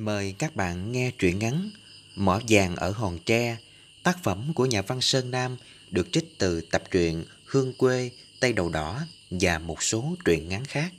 Mời 0.00 0.34
các 0.38 0.56
bạn 0.56 0.92
nghe 0.92 1.10
truyện 1.18 1.38
ngắn 1.38 1.70
Mỏ 2.16 2.40
vàng 2.48 2.76
ở 2.76 2.90
Hòn 2.90 3.18
Tre, 3.18 3.56
tác 4.02 4.22
phẩm 4.22 4.52
của 4.54 4.66
nhà 4.66 4.82
văn 4.82 5.00
Sơn 5.00 5.30
Nam 5.30 5.56
được 5.90 6.08
trích 6.12 6.38
từ 6.38 6.60
tập 6.60 6.82
truyện 6.90 7.24
Hương 7.44 7.72
quê, 7.72 8.10
Tây 8.40 8.52
Đầu 8.52 8.68
Đỏ 8.68 9.00
và 9.30 9.58
một 9.58 9.82
số 9.82 10.16
truyện 10.24 10.48
ngắn 10.48 10.64
khác. 10.64 10.92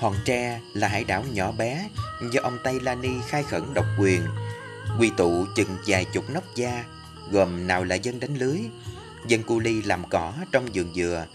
Hòn 0.00 0.16
Tre 0.24 0.60
là 0.74 0.88
hải 0.88 1.04
đảo 1.04 1.24
nhỏ 1.32 1.52
bé 1.52 1.88
do 2.32 2.40
ông 2.42 2.58
Tây 2.64 2.80
Lani 2.80 3.08
khai 3.28 3.42
khẩn 3.42 3.74
độc 3.74 3.86
quyền, 3.98 4.22
quy 4.98 5.10
tụ 5.16 5.46
chừng 5.56 5.76
vài 5.86 6.04
chục 6.04 6.30
nóc 6.30 6.44
gia, 6.54 6.84
gồm 7.30 7.66
nào 7.66 7.84
là 7.84 7.94
dân 7.94 8.20
đánh 8.20 8.34
lưới, 8.34 8.58
dân 9.26 9.42
cu 9.42 9.58
ly 9.58 9.82
làm 9.82 10.08
cỏ 10.10 10.34
trong 10.52 10.66
vườn 10.74 10.94
dừa, 10.94 11.26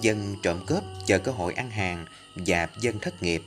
dân 0.00 0.36
trộm 0.42 0.66
cướp 0.66 0.82
chờ 1.06 1.18
cơ 1.18 1.32
hội 1.32 1.54
ăn 1.54 1.70
hàng 1.70 2.06
và 2.34 2.68
dân 2.80 2.98
thất 2.98 3.22
nghiệp. 3.22 3.42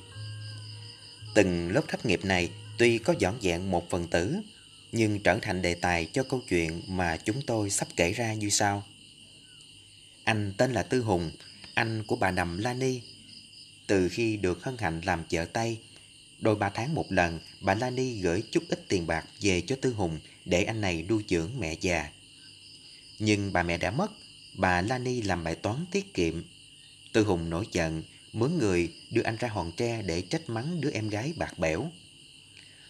Từng 1.33 1.71
lớp 1.71 1.81
thất 1.87 2.05
nghiệp 2.05 2.25
này 2.25 2.49
tuy 2.77 2.97
có 2.97 3.13
dọn 3.19 3.35
dẹn 3.41 3.71
một 3.71 3.89
phần 3.89 4.07
tử, 4.07 4.35
nhưng 4.91 5.19
trở 5.19 5.39
thành 5.41 5.61
đề 5.61 5.73
tài 5.73 6.05
cho 6.05 6.23
câu 6.23 6.41
chuyện 6.49 6.81
mà 6.87 7.17
chúng 7.17 7.41
tôi 7.41 7.69
sắp 7.69 7.87
kể 7.95 8.11
ra 8.11 8.33
như 8.33 8.49
sau. 8.49 8.83
Anh 10.23 10.53
tên 10.57 10.73
là 10.73 10.83
Tư 10.83 11.01
Hùng, 11.01 11.31
anh 11.73 12.03
của 12.03 12.15
bà 12.15 12.31
Nằm 12.31 12.57
Lani 12.57 13.01
từ 13.87 14.09
khi 14.09 14.37
được 14.37 14.63
hân 14.63 14.77
hạnh 14.77 15.01
làm 15.05 15.23
vợ 15.31 15.45
tay, 15.45 15.79
đôi 16.39 16.55
ba 16.55 16.69
tháng 16.69 16.95
một 16.95 17.11
lần, 17.11 17.39
bà 17.61 17.75
Lani 17.75 18.21
gửi 18.21 18.43
chút 18.51 18.63
ít 18.69 18.85
tiền 18.87 19.07
bạc 19.07 19.25
về 19.41 19.61
cho 19.61 19.75
Tư 19.81 19.93
Hùng 19.93 20.19
để 20.45 20.63
anh 20.63 20.81
này 20.81 21.05
nuôi 21.09 21.23
dưỡng 21.27 21.51
mẹ 21.59 21.75
già. 21.81 22.11
Nhưng 23.19 23.53
bà 23.53 23.63
mẹ 23.63 23.77
đã 23.77 23.91
mất, 23.91 24.11
bà 24.53 24.81
Lani 24.81 25.21
làm 25.21 25.43
bài 25.43 25.55
toán 25.55 25.85
tiết 25.91 26.13
kiệm. 26.13 26.43
Tư 27.13 27.23
Hùng 27.23 27.49
nổi 27.49 27.67
giận, 27.71 28.03
mướn 28.33 28.57
người 28.57 28.93
đưa 29.11 29.21
anh 29.21 29.35
ra 29.35 29.47
hòn 29.47 29.71
tre 29.71 30.01
để 30.01 30.21
trách 30.21 30.49
mắng 30.49 30.81
đứa 30.81 30.91
em 30.91 31.09
gái 31.09 31.33
bạc 31.37 31.59
bẽo. 31.59 31.91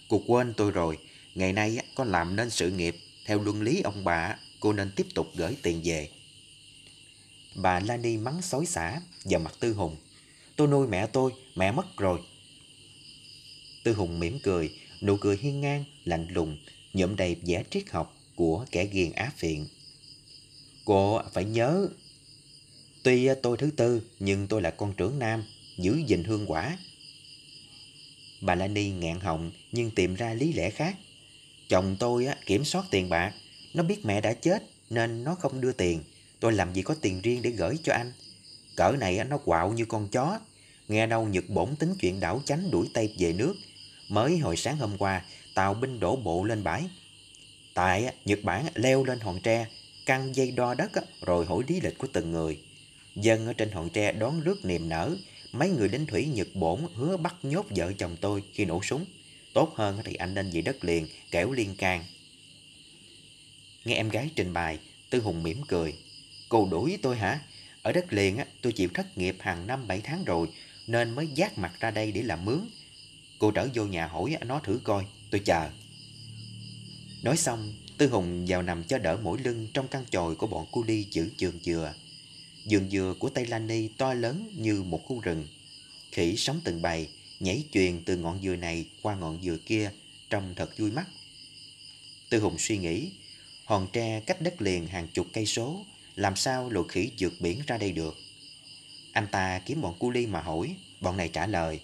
Cô 0.07 0.23
quên 0.27 0.53
tôi 0.57 0.71
rồi, 0.71 0.97
ngày 1.35 1.53
nay 1.53 1.77
con 1.95 2.11
làm 2.11 2.35
nên 2.35 2.49
sự 2.49 2.71
nghiệp, 2.71 2.95
theo 3.25 3.43
luân 3.43 3.61
lý 3.61 3.81
ông 3.81 4.03
bà, 4.03 4.37
cô 4.59 4.73
nên 4.73 4.91
tiếp 4.95 5.07
tục 5.15 5.27
gửi 5.35 5.55
tiền 5.61 5.81
về. 5.83 6.09
Bà 7.55 7.79
Lani 7.79 8.17
mắng 8.17 8.41
xối 8.41 8.65
xả 8.65 9.01
vào 9.23 9.39
mặt 9.39 9.53
Tư 9.59 9.73
Hùng. 9.73 9.97
Tôi 10.55 10.67
nuôi 10.67 10.87
mẹ 10.87 11.07
tôi, 11.07 11.31
mẹ 11.55 11.71
mất 11.71 11.97
rồi. 11.97 12.19
Tư 13.83 13.93
Hùng 13.93 14.19
mỉm 14.19 14.39
cười, 14.43 14.71
nụ 15.01 15.17
cười 15.17 15.37
hiên 15.37 15.61
ngang, 15.61 15.83
lạnh 16.03 16.27
lùng, 16.29 16.57
nhậm 16.93 17.15
đầy 17.15 17.35
vẻ 17.35 17.63
triết 17.69 17.89
học 17.89 18.17
của 18.35 18.65
kẻ 18.71 18.85
ghiền 18.85 19.11
á 19.11 19.31
phiện. 19.37 19.67
Cô 20.85 21.21
phải 21.33 21.45
nhớ, 21.45 21.87
tuy 23.03 23.29
tôi 23.41 23.57
thứ 23.57 23.71
tư, 23.71 24.01
nhưng 24.19 24.47
tôi 24.47 24.61
là 24.61 24.71
con 24.71 24.93
trưởng 24.93 25.19
nam, 25.19 25.43
giữ 25.77 26.01
gìn 26.07 26.23
hương 26.23 26.45
quả. 26.47 26.77
Bà 28.41 28.55
Lani 28.55 28.89
ngạn 28.89 29.19
họng 29.19 29.51
nhưng 29.71 29.91
tìm 29.91 30.15
ra 30.15 30.33
lý 30.33 30.53
lẽ 30.53 30.69
khác. 30.69 30.97
Chồng 31.69 31.95
tôi 31.99 32.27
kiểm 32.45 32.65
soát 32.65 32.85
tiền 32.91 33.09
bạc, 33.09 33.33
nó 33.73 33.83
biết 33.83 34.05
mẹ 34.05 34.21
đã 34.21 34.33
chết 34.33 34.63
nên 34.89 35.23
nó 35.23 35.35
không 35.35 35.61
đưa 35.61 35.71
tiền. 35.71 36.03
Tôi 36.39 36.53
làm 36.53 36.73
gì 36.73 36.81
có 36.81 36.95
tiền 37.01 37.21
riêng 37.21 37.41
để 37.41 37.49
gửi 37.49 37.77
cho 37.83 37.93
anh. 37.93 38.11
Cỡ 38.75 38.91
này 38.99 39.19
nó 39.29 39.37
quạo 39.37 39.71
như 39.71 39.85
con 39.85 40.07
chó. 40.07 40.39
Nghe 40.87 41.07
đâu 41.07 41.27
Nhật 41.27 41.49
bổn 41.49 41.75
tính 41.75 41.95
chuyện 41.99 42.19
đảo 42.19 42.41
chánh 42.45 42.71
đuổi 42.71 42.87
Tây 42.93 43.15
về 43.19 43.33
nước. 43.33 43.55
Mới 44.09 44.37
hồi 44.37 44.57
sáng 44.57 44.77
hôm 44.77 44.97
qua, 44.97 45.25
tàu 45.53 45.73
binh 45.73 45.99
đổ 45.99 46.15
bộ 46.15 46.43
lên 46.43 46.63
bãi. 46.63 46.83
Tại 47.73 48.13
Nhật 48.25 48.39
Bản 48.43 48.65
leo 48.75 49.03
lên 49.03 49.19
hòn 49.19 49.39
tre, 49.39 49.67
căng 50.05 50.35
dây 50.35 50.51
đo 50.51 50.73
đất 50.73 50.91
rồi 51.21 51.45
hỏi 51.45 51.63
lý 51.67 51.81
lịch 51.81 51.97
của 51.97 52.07
từng 52.13 52.31
người. 52.31 52.59
Dân 53.15 53.47
ở 53.47 53.53
trên 53.53 53.71
hòn 53.71 53.89
tre 53.89 54.11
đón 54.11 54.41
rước 54.41 54.65
niềm 54.65 54.89
nở. 54.89 55.15
Mấy 55.51 55.69
người 55.69 55.89
lính 55.89 56.05
thủy 56.05 56.25
Nhật 56.25 56.47
bổn 56.53 56.79
hứa 56.95 57.17
bắt 57.17 57.35
nhốt 57.43 57.65
vợ 57.69 57.91
chồng 57.97 58.15
tôi 58.21 58.43
khi 58.53 58.65
nổ 58.65 58.83
súng. 58.83 59.05
Tốt 59.53 59.73
hơn 59.75 59.99
thì 60.05 60.15
anh 60.15 60.33
nên 60.33 60.49
về 60.49 60.61
đất 60.61 60.83
liền, 60.83 61.07
kẻo 61.31 61.51
liên 61.51 61.75
can. 61.75 62.03
Nghe 63.85 63.95
em 63.95 64.09
gái 64.09 64.29
trình 64.35 64.53
bày, 64.53 64.79
Tư 65.09 65.19
Hùng 65.19 65.43
mỉm 65.43 65.61
cười. 65.67 65.95
Cô 66.49 66.67
đuổi 66.71 66.97
tôi 67.01 67.17
hả? 67.17 67.39
Ở 67.83 67.91
đất 67.91 68.13
liền 68.13 68.37
á, 68.37 68.45
tôi 68.61 68.73
chịu 68.73 68.89
thất 68.93 69.17
nghiệp 69.17 69.35
hàng 69.39 69.67
năm 69.67 69.87
7 69.87 70.01
tháng 70.01 70.23
rồi 70.23 70.47
nên 70.87 71.15
mới 71.15 71.27
giác 71.27 71.57
mặt 71.57 71.73
ra 71.79 71.91
đây 71.91 72.11
để 72.11 72.21
làm 72.21 72.45
mướn. 72.45 72.59
Cô 73.39 73.51
trở 73.51 73.67
vô 73.73 73.85
nhà 73.85 74.07
hỏi 74.07 74.37
nó 74.45 74.59
thử 74.59 74.79
coi, 74.83 75.05
tôi 75.31 75.41
chờ. 75.45 75.69
Nói 77.23 77.37
xong, 77.37 77.73
Tư 77.97 78.07
Hùng 78.07 78.45
vào 78.47 78.61
nằm 78.61 78.83
cho 78.83 78.97
đỡ 78.97 79.17
mỗi 79.23 79.39
lưng 79.39 79.67
trong 79.73 79.87
căn 79.87 80.05
chòi 80.11 80.35
của 80.35 80.47
bọn 80.47 80.65
cu 80.71 80.83
ly 80.83 81.07
chữ 81.11 81.29
trường 81.37 81.59
dừa. 81.63 81.93
Giường 82.65 82.89
dừa 82.89 83.15
của 83.19 83.29
Tây 83.29 83.45
Lan 83.45 83.67
Ni 83.67 83.87
to 83.87 84.13
lớn 84.13 84.51
như 84.57 84.83
một 84.83 85.01
khu 85.05 85.19
rừng. 85.19 85.47
Khỉ 86.11 86.35
sống 86.35 86.61
từng 86.63 86.81
bầy, 86.81 87.09
nhảy 87.39 87.63
chuyền 87.71 88.03
từ 88.03 88.17
ngọn 88.17 88.39
dừa 88.43 88.55
này 88.55 88.85
qua 89.01 89.15
ngọn 89.15 89.41
dừa 89.43 89.57
kia, 89.65 89.91
trông 90.29 90.53
thật 90.55 90.77
vui 90.77 90.91
mắt. 90.91 91.07
Tư 92.29 92.39
Hùng 92.39 92.55
suy 92.59 92.77
nghĩ, 92.77 93.11
hòn 93.65 93.87
tre 93.93 94.19
cách 94.19 94.41
đất 94.41 94.61
liền 94.61 94.87
hàng 94.87 95.07
chục 95.13 95.27
cây 95.33 95.45
số 95.45 95.85
làm 96.15 96.35
sao 96.35 96.69
lột 96.69 96.85
khỉ 96.89 97.11
vượt 97.19 97.33
biển 97.39 97.61
ra 97.67 97.77
đây 97.77 97.91
được? 97.91 98.17
Anh 99.11 99.27
ta 99.27 99.59
kiếm 99.59 99.81
bọn 99.81 99.95
cu 99.99 100.11
ly 100.11 100.27
mà 100.27 100.41
hỏi, 100.41 100.75
bọn 101.01 101.17
này 101.17 101.29
trả 101.29 101.47
lời. 101.47 101.79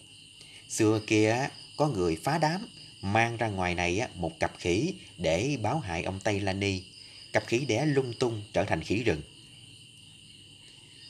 Xưa 0.69 1.01
kia 1.07 1.47
có 1.77 1.87
người 1.87 2.15
phá 2.23 2.37
đám, 2.37 2.67
mang 3.01 3.37
ra 3.37 3.47
ngoài 3.47 3.75
này 3.75 4.01
một 4.15 4.39
cặp 4.39 4.51
khỉ 4.59 4.93
để 5.17 5.57
báo 5.61 5.79
hại 5.79 6.03
ông 6.03 6.19
Tây 6.23 6.39
Lani. 6.39 6.83
Cặp 7.33 7.47
khỉ 7.47 7.57
đẻ 7.57 7.85
lung 7.85 8.13
tung 8.19 8.43
trở 8.53 8.63
thành 8.63 8.83
khỉ 8.83 9.03
rừng. 9.03 9.21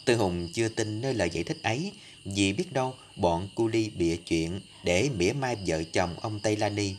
Tư 0.06 0.16
Hùng 0.16 0.50
chưa 0.54 0.70
tin 0.70 1.02
nơi 1.02 1.14
lời 1.14 1.30
giải 1.30 1.44
thích 1.44 1.58
ấy 1.64 1.92
vì 2.26 2.54
biết 2.54 2.74
đâu 2.74 2.96
bọn 3.16 3.50
cu 3.56 3.68
ly 3.68 3.90
bịa 3.90 4.16
chuyện 4.16 4.60
để 4.84 5.10
mỉa 5.18 5.34
mai 5.34 5.56
vợ 5.68 5.84
chồng 5.84 6.20
ông 6.20 6.40
Tây 6.40 6.58
Lani. 6.58 6.96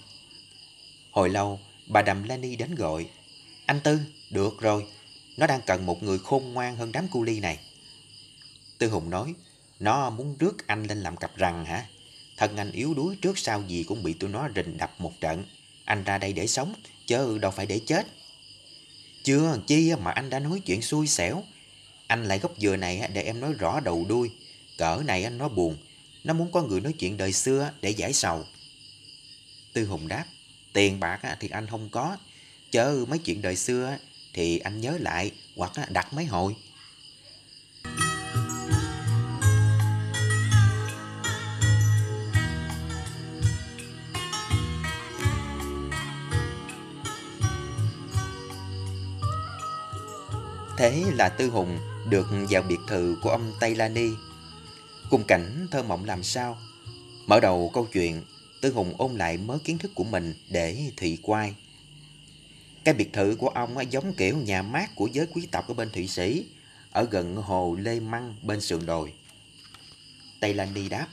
Hồi 1.10 1.30
lâu, 1.30 1.60
bà 1.86 2.02
Đầm 2.02 2.22
Lani 2.22 2.56
đến 2.56 2.74
gọi. 2.74 3.06
Anh 3.66 3.80
Tư, 3.84 4.00
được 4.30 4.60
rồi, 4.60 4.86
nó 5.40 5.46
đang 5.46 5.60
cần 5.66 5.86
một 5.86 6.02
người 6.02 6.18
khôn 6.18 6.52
ngoan 6.52 6.76
hơn 6.76 6.92
đám 6.92 7.08
cu 7.08 7.22
ly 7.22 7.40
này. 7.40 7.58
Tư 8.78 8.88
Hùng 8.88 9.10
nói, 9.10 9.34
nó 9.78 10.10
muốn 10.10 10.36
rước 10.38 10.66
anh 10.66 10.84
lên 10.84 11.00
làm 11.00 11.16
cặp 11.16 11.36
rằn 11.36 11.64
hả? 11.64 11.86
Thân 12.36 12.56
anh 12.56 12.72
yếu 12.72 12.94
đuối 12.94 13.16
trước 13.22 13.38
sau 13.38 13.62
gì 13.68 13.82
cũng 13.82 14.02
bị 14.02 14.12
tụi 14.12 14.30
nó 14.30 14.48
rình 14.56 14.76
đập 14.76 14.94
một 14.98 15.12
trận. 15.20 15.44
Anh 15.84 16.04
ra 16.04 16.18
đây 16.18 16.32
để 16.32 16.46
sống, 16.46 16.74
chứ 17.06 17.38
đâu 17.38 17.50
phải 17.50 17.66
để 17.66 17.80
chết. 17.86 18.06
Chưa 19.22 19.58
chi 19.66 19.92
mà 20.02 20.10
anh 20.10 20.30
đã 20.30 20.38
nói 20.38 20.60
chuyện 20.66 20.82
xui 20.82 21.06
xẻo. 21.06 21.42
Anh 22.06 22.24
lại 22.24 22.38
gốc 22.38 22.52
dừa 22.58 22.76
này 22.76 23.10
để 23.12 23.22
em 23.22 23.40
nói 23.40 23.52
rõ 23.52 23.80
đầu 23.80 24.06
đuôi. 24.08 24.30
Cỡ 24.78 25.02
này 25.06 25.24
anh 25.24 25.38
nói 25.38 25.48
buồn. 25.48 25.76
Nó 26.24 26.34
muốn 26.34 26.52
có 26.52 26.62
người 26.62 26.80
nói 26.80 26.92
chuyện 26.92 27.16
đời 27.16 27.32
xưa 27.32 27.72
để 27.80 27.90
giải 27.90 28.12
sầu. 28.12 28.44
Tư 29.72 29.84
Hùng 29.84 30.08
đáp, 30.08 30.24
tiền 30.72 31.00
bạc 31.00 31.20
thì 31.40 31.48
anh 31.48 31.66
không 31.66 31.88
có. 31.88 32.16
Chớ 32.70 33.04
mấy 33.08 33.18
chuyện 33.18 33.42
đời 33.42 33.56
xưa 33.56 33.98
thì 34.34 34.58
anh 34.58 34.80
nhớ 34.80 34.98
lại 35.00 35.30
hoặc 35.56 35.72
đặt 35.88 36.12
mấy 36.12 36.24
hồi. 36.24 36.56
Thế 50.78 51.04
là 51.14 51.28
Tư 51.28 51.48
Hùng 51.48 51.78
được 52.08 52.26
vào 52.50 52.62
biệt 52.62 52.78
thự 52.88 53.16
của 53.22 53.30
ông 53.30 53.52
Tây 53.60 53.74
Lani. 53.74 54.08
Cùng 55.10 55.24
cảnh 55.24 55.66
thơ 55.70 55.82
mộng 55.82 56.04
làm 56.04 56.22
sao? 56.22 56.58
Mở 57.26 57.40
đầu 57.40 57.70
câu 57.74 57.86
chuyện, 57.92 58.22
Tư 58.60 58.72
Hùng 58.72 58.94
ôn 58.98 59.12
lại 59.12 59.38
mớ 59.38 59.58
kiến 59.64 59.78
thức 59.78 59.90
của 59.94 60.04
mình 60.04 60.34
để 60.48 60.90
thị 60.96 61.18
quay. 61.22 61.54
Cái 62.84 62.94
biệt 62.94 63.12
thự 63.12 63.36
của 63.38 63.48
ông 63.48 63.92
giống 63.92 64.14
kiểu 64.14 64.36
nhà 64.36 64.62
mát 64.62 64.94
của 64.94 65.06
giới 65.06 65.26
quý 65.26 65.48
tộc 65.52 65.68
ở 65.68 65.74
bên 65.74 65.90
Thụy 65.90 66.08
Sĩ, 66.08 66.46
ở 66.92 67.06
gần 67.10 67.36
hồ 67.36 67.76
Lê 67.80 68.00
Măng 68.00 68.34
bên 68.42 68.60
sườn 68.60 68.86
đồi. 68.86 69.12
Tây 70.40 70.54
Lan 70.54 70.74
đi 70.74 70.88
đáp. 70.88 71.06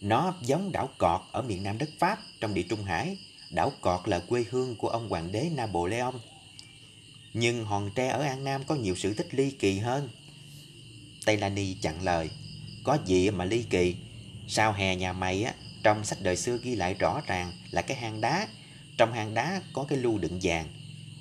Nó 0.00 0.34
giống 0.42 0.72
đảo 0.72 0.90
Cọt 0.98 1.20
ở 1.32 1.42
miền 1.42 1.62
Nam 1.62 1.78
đất 1.78 1.88
Pháp 1.98 2.18
trong 2.40 2.54
địa 2.54 2.62
Trung 2.62 2.84
Hải. 2.84 3.18
Đảo 3.50 3.72
Cọt 3.80 4.08
là 4.08 4.18
quê 4.18 4.44
hương 4.50 4.76
của 4.76 4.88
ông 4.88 5.08
hoàng 5.08 5.32
đế 5.32 5.50
Napoleon. 5.54 6.12
Nhưng 7.34 7.64
hòn 7.64 7.90
tre 7.94 8.08
ở 8.08 8.22
An 8.22 8.44
Nam 8.44 8.64
có 8.64 8.74
nhiều 8.74 8.94
sự 8.96 9.14
tích 9.14 9.34
ly 9.34 9.50
kỳ 9.50 9.78
hơn. 9.78 10.08
Tây 11.24 11.36
Lan 11.36 11.54
đi 11.54 11.76
chặn 11.80 12.02
lời. 12.02 12.30
Có 12.84 12.98
gì 13.06 13.30
mà 13.30 13.44
ly 13.44 13.64
kỳ? 13.70 13.96
Sao 14.48 14.72
hè 14.72 14.96
nhà 14.96 15.12
mày 15.12 15.44
á, 15.44 15.54
trong 15.82 16.04
sách 16.04 16.18
đời 16.22 16.36
xưa 16.36 16.58
ghi 16.62 16.74
lại 16.74 16.94
rõ 16.94 17.20
ràng 17.26 17.52
là 17.70 17.82
cái 17.82 17.96
hang 17.96 18.20
đá 18.20 18.48
trong 18.96 19.12
hang 19.12 19.34
đá 19.34 19.62
có 19.72 19.84
cái 19.84 19.98
lưu 19.98 20.18
đựng 20.18 20.38
vàng. 20.42 20.68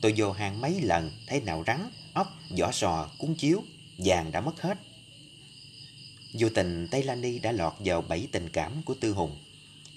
Tôi 0.02 0.14
vô 0.18 0.32
hang 0.32 0.62
mấy 0.62 0.82
lần 0.82 1.12
thấy 1.28 1.42
nào 1.42 1.64
rắn, 1.68 1.90
ốc, 2.14 2.28
vỏ 2.58 2.72
sò, 2.72 3.10
cuốn 3.18 3.36
chiếu, 3.36 3.64
vàng 3.98 4.32
đã 4.32 4.42
mất 4.42 4.62
hết. 4.62 4.78
Vô 6.34 6.50
tình 6.50 6.88
Tây 6.92 7.04
Lani 7.04 7.40
đã 7.40 7.52
lọt 7.52 7.74
vào 7.80 8.02
bẫy 8.02 8.28
tình 8.32 8.50
cảm 8.50 8.82
của 8.86 8.94
Tư 8.94 9.12
Hùng. 9.12 9.38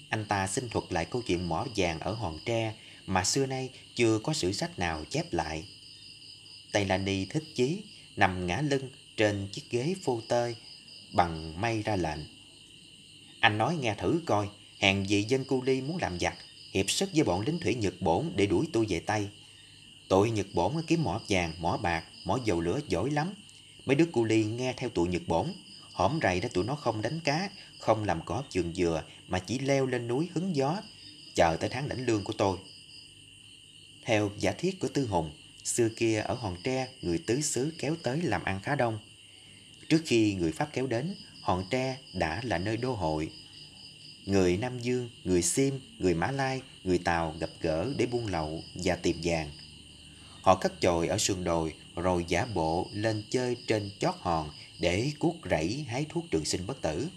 Anh 0.09 0.25
ta 0.25 0.47
xin 0.47 0.69
thuật 0.69 0.85
lại 0.89 1.05
câu 1.05 1.21
chuyện 1.21 1.49
mỏ 1.49 1.65
vàng 1.75 1.99
ở 1.99 2.13
hòn 2.13 2.39
tre 2.45 2.73
mà 3.05 3.23
xưa 3.23 3.45
nay 3.45 3.69
chưa 3.95 4.19
có 4.19 4.33
sử 4.33 4.51
sách 4.51 4.79
nào 4.79 5.05
chép 5.09 5.33
lại. 5.33 5.65
Tây 6.71 6.85
Lani 6.85 7.25
thích 7.25 7.43
chí, 7.55 7.83
nằm 8.15 8.47
ngã 8.47 8.61
lưng 8.61 8.89
trên 9.17 9.47
chiếc 9.51 9.69
ghế 9.69 9.95
phô 10.03 10.21
tơi 10.27 10.55
bằng 11.11 11.61
may 11.61 11.81
ra 11.81 11.95
lệnh. 11.95 12.19
Anh 13.39 13.57
nói 13.57 13.75
nghe 13.75 13.95
thử 13.97 14.21
coi, 14.25 14.49
hèn 14.79 15.03
gì 15.03 15.23
dân 15.23 15.45
cu 15.45 15.61
ly 15.61 15.81
muốn 15.81 15.97
làm 16.01 16.19
giặc, 16.19 16.37
hiệp 16.77 16.91
sức 16.91 17.09
với 17.13 17.23
bọn 17.23 17.41
lính 17.45 17.59
thủy 17.59 17.75
Nhật 17.75 17.93
Bổn 17.99 18.31
để 18.35 18.45
đuổi 18.45 18.67
tôi 18.73 18.85
về 18.89 18.99
Tây. 18.99 19.27
Tụi 20.07 20.31
Nhật 20.31 20.47
Bổn 20.53 20.73
kiếm 20.87 21.03
mỏ 21.03 21.21
vàng, 21.29 21.53
mỏ 21.59 21.77
bạc, 21.77 22.03
mỏ 22.25 22.39
dầu 22.45 22.61
lửa 22.61 22.79
giỏi 22.87 23.11
lắm. 23.11 23.33
Mấy 23.85 23.95
đứa 23.95 24.05
cu 24.05 24.23
ly 24.23 24.43
nghe 24.43 24.73
theo 24.77 24.89
tụi 24.89 25.07
Nhật 25.07 25.21
Bổn, 25.27 25.53
hõm 25.93 26.19
rầy 26.23 26.39
đó 26.39 26.49
tụi 26.53 26.63
nó 26.63 26.75
không 26.75 27.01
đánh 27.01 27.19
cá, 27.19 27.49
không 27.79 28.03
làm 28.03 28.21
cỏ 28.25 28.43
vườn 28.53 28.73
dừa 28.75 29.03
mà 29.27 29.39
chỉ 29.39 29.59
leo 29.59 29.85
lên 29.85 30.07
núi 30.07 30.29
hứng 30.33 30.55
gió, 30.55 30.81
chờ 31.35 31.57
tới 31.59 31.69
tháng 31.69 31.87
lãnh 31.87 32.05
lương 32.05 32.23
của 32.23 32.33
tôi. 32.33 32.57
Theo 34.05 34.31
giả 34.39 34.51
thiết 34.51 34.79
của 34.79 34.87
Tư 34.87 35.07
Hùng, 35.07 35.31
xưa 35.63 35.89
kia 35.95 36.19
ở 36.19 36.33
Hòn 36.33 36.57
Tre 36.63 36.87
người 37.01 37.17
tứ 37.17 37.41
xứ 37.41 37.73
kéo 37.77 37.95
tới 38.03 38.21
làm 38.21 38.43
ăn 38.43 38.59
khá 38.63 38.75
đông. 38.75 38.99
Trước 39.89 40.01
khi 40.05 40.33
người 40.33 40.51
Pháp 40.51 40.69
kéo 40.73 40.87
đến, 40.87 41.15
Hòn 41.41 41.65
Tre 41.69 41.97
đã 42.13 42.41
là 42.43 42.57
nơi 42.57 42.77
đô 42.77 42.93
hội. 42.93 43.31
Người 44.27 44.57
Nam 44.57 44.79
Dương, 44.79 45.09
người 45.23 45.41
Sim, 45.41 45.79
người 45.99 46.13
Mã 46.13 46.31
Lai, 46.31 46.61
người 46.83 46.97
Tàu 46.97 47.35
gặp 47.39 47.49
gỡ 47.61 47.93
để 47.97 48.05
buôn 48.05 48.27
lậu 48.27 48.63
và 48.75 48.95
tìm 48.95 49.17
vàng. 49.23 49.51
Họ 50.41 50.55
cất 50.55 50.81
chồi 50.81 51.07
ở 51.07 51.17
sườn 51.17 51.43
đồi 51.43 51.73
rồi 51.95 52.25
giả 52.27 52.45
bộ 52.53 52.87
lên 52.93 53.23
chơi 53.29 53.57
trên 53.67 53.91
chót 53.99 54.15
hòn 54.19 54.49
để 54.79 55.11
cuốc 55.19 55.35
rẫy 55.49 55.85
hái 55.87 56.05
thuốc 56.09 56.25
trường 56.31 56.45
sinh 56.45 56.67
bất 56.67 56.81
tử. 56.81 57.07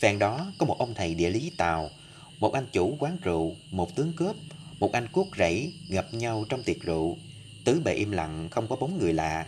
phèn 0.00 0.18
đó 0.18 0.52
có 0.58 0.66
một 0.66 0.78
ông 0.78 0.94
thầy 0.94 1.14
địa 1.14 1.30
lý 1.30 1.50
Tàu, 1.56 1.90
một 2.38 2.52
anh 2.52 2.66
chủ 2.72 2.96
quán 2.98 3.16
rượu, 3.22 3.56
một 3.70 3.96
tướng 3.96 4.12
cướp, 4.16 4.36
một 4.78 4.92
anh 4.92 5.08
cuốc 5.08 5.28
rẫy 5.38 5.72
gặp 5.88 6.14
nhau 6.14 6.44
trong 6.48 6.62
tiệc 6.62 6.80
rượu. 6.80 7.18
Tứ 7.64 7.80
bề 7.84 7.94
im 7.94 8.10
lặng 8.10 8.48
không 8.50 8.68
có 8.68 8.76
bóng 8.76 8.98
người 8.98 9.12
lạ. 9.12 9.46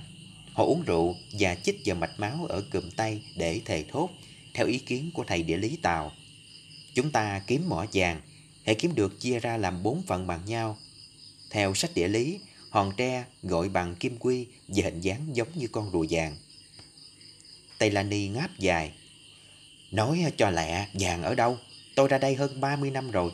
Họ 0.53 0.65
uống 0.65 0.83
rượu 0.83 1.17
và 1.33 1.55
chích 1.55 1.81
vào 1.85 1.97
mạch 1.97 2.21
máu 2.21 2.47
ở 2.49 2.65
cùm 2.73 2.91
tay 2.91 3.21
để 3.37 3.61
thề 3.65 3.85
thốt, 3.89 4.11
theo 4.55 4.67
ý 4.67 4.79
kiến 4.79 5.11
của 5.15 5.25
thầy 5.25 5.43
địa 5.43 5.57
lý 5.57 5.77
Tàu. 5.83 6.13
Chúng 6.95 7.11
ta 7.11 7.43
kiếm 7.47 7.69
mỏ 7.69 7.87
vàng, 7.93 8.21
hãy 8.67 8.75
kiếm 8.75 8.95
được 8.95 9.21
chia 9.21 9.39
ra 9.39 9.57
làm 9.57 9.83
bốn 9.83 10.03
phần 10.07 10.27
bằng 10.27 10.41
nhau. 10.47 10.79
Theo 11.51 11.75
sách 11.75 11.95
địa 11.95 12.09
lý, 12.09 12.41
hòn 12.71 12.93
tre 12.97 13.25
gọi 13.43 13.69
bằng 13.69 13.95
kim 13.95 14.17
quy 14.19 14.47
và 14.69 14.85
hình 14.85 15.01
dáng 15.01 15.27
giống 15.33 15.49
như 15.55 15.67
con 15.73 15.91
rùa 15.93 16.07
vàng. 16.11 16.37
Tây 17.79 17.91
Lani 17.91 18.29
ngáp 18.29 18.59
dài. 18.59 18.93
Nói 19.91 20.25
cho 20.37 20.51
lẹ, 20.51 20.87
vàng 20.93 21.23
ở 21.23 21.35
đâu? 21.35 21.59
Tôi 21.95 22.09
ra 22.09 22.19
đây 22.19 22.35
hơn 22.35 22.61
30 22.61 22.91
năm 22.91 23.11
rồi. 23.11 23.33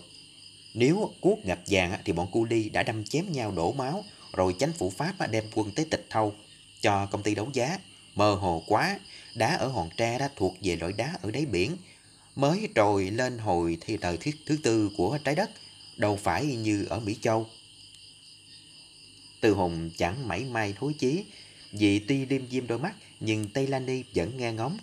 Nếu 0.75 1.11
cuốc 1.21 1.39
ngập 1.45 1.61
vàng 1.67 1.99
thì 2.05 2.13
bọn 2.13 2.29
cu 2.33 2.45
ly 2.45 2.69
đã 2.69 2.83
đâm 2.83 3.05
chém 3.05 3.33
nhau 3.33 3.53
đổ 3.53 3.73
máu, 3.73 4.05
rồi 4.33 4.55
chánh 4.59 4.73
phủ 4.73 4.91
Pháp 4.91 5.15
đem 5.31 5.45
quân 5.55 5.73
tới 5.77 5.87
tịch 5.91 6.07
thâu 6.11 6.35
cho 6.81 7.07
công 7.07 7.23
ty 7.23 7.35
đấu 7.35 7.51
giá. 7.53 7.79
Mơ 8.15 8.35
hồ 8.35 8.63
quá, 8.67 8.99
đá 9.35 9.57
ở 9.57 9.69
hòn 9.69 9.89
tre 9.97 10.19
đã 10.19 10.31
thuộc 10.37 10.55
về 10.63 10.77
loại 10.77 10.93
đá 10.93 11.17
ở 11.23 11.31
đáy 11.31 11.47
biển, 11.47 11.77
mới 12.37 12.69
trồi 12.75 13.11
lên 13.11 13.39
hồi 13.39 13.79
thì 13.81 13.97
thời 13.97 14.17
thiết 14.17 14.37
thứ 14.47 14.57
tư 14.63 14.91
của 14.97 15.19
trái 15.25 15.35
đất, 15.35 15.51
đâu 15.97 16.17
phải 16.17 16.45
như 16.47 16.87
ở 16.91 17.01
Mỹ 17.01 17.17
Châu. 17.21 17.47
Từ 19.41 19.53
Hùng 19.53 19.91
chẳng 19.97 20.29
mảy 20.29 20.45
may 20.45 20.75
thối 20.79 20.95
chí, 20.99 21.25
vì 21.73 21.99
tuy 21.99 22.27
liêm 22.27 22.51
diêm 22.51 22.67
đôi 22.67 22.79
mắt 22.79 22.95
nhưng 23.21 23.49
Tây 23.49 23.67
Lani 23.67 24.03
vẫn 24.15 24.37
nghe 24.37 24.53
ngóng. 24.53 24.79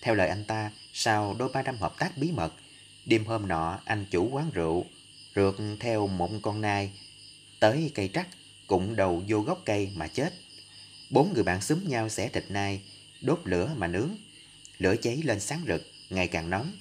Theo 0.00 0.14
lời 0.14 0.28
anh 0.28 0.44
ta, 0.44 0.70
sau 0.92 1.36
đôi 1.38 1.48
ba 1.48 1.62
năm 1.62 1.76
hợp 1.76 1.94
tác 1.98 2.18
bí 2.18 2.30
mật, 2.32 2.52
đêm 3.06 3.24
hôm 3.24 3.48
nọ 3.48 3.80
anh 3.84 4.06
chủ 4.10 4.28
quán 4.28 4.50
rượu 4.54 4.86
rượt 5.34 5.54
theo 5.80 6.06
một 6.06 6.30
con 6.42 6.60
nai 6.60 6.90
tới 7.60 7.90
cây 7.94 8.10
trắc 8.14 8.28
cũng 8.66 8.96
đầu 8.96 9.22
vô 9.28 9.40
gốc 9.40 9.62
cây 9.64 9.90
mà 9.94 10.06
chết. 10.06 10.34
Bốn 11.10 11.32
người 11.34 11.42
bạn 11.42 11.60
xúm 11.60 11.88
nhau 11.88 12.08
xẻ 12.08 12.28
thịt 12.28 12.44
nai, 12.48 12.80
đốt 13.20 13.40
lửa 13.44 13.74
mà 13.76 13.86
nướng. 13.86 14.10
Lửa 14.78 14.96
cháy 15.02 15.20
lên 15.24 15.40
sáng 15.40 15.64
rực, 15.66 15.86
ngày 16.10 16.28
càng 16.28 16.50
nóng. 16.50 16.72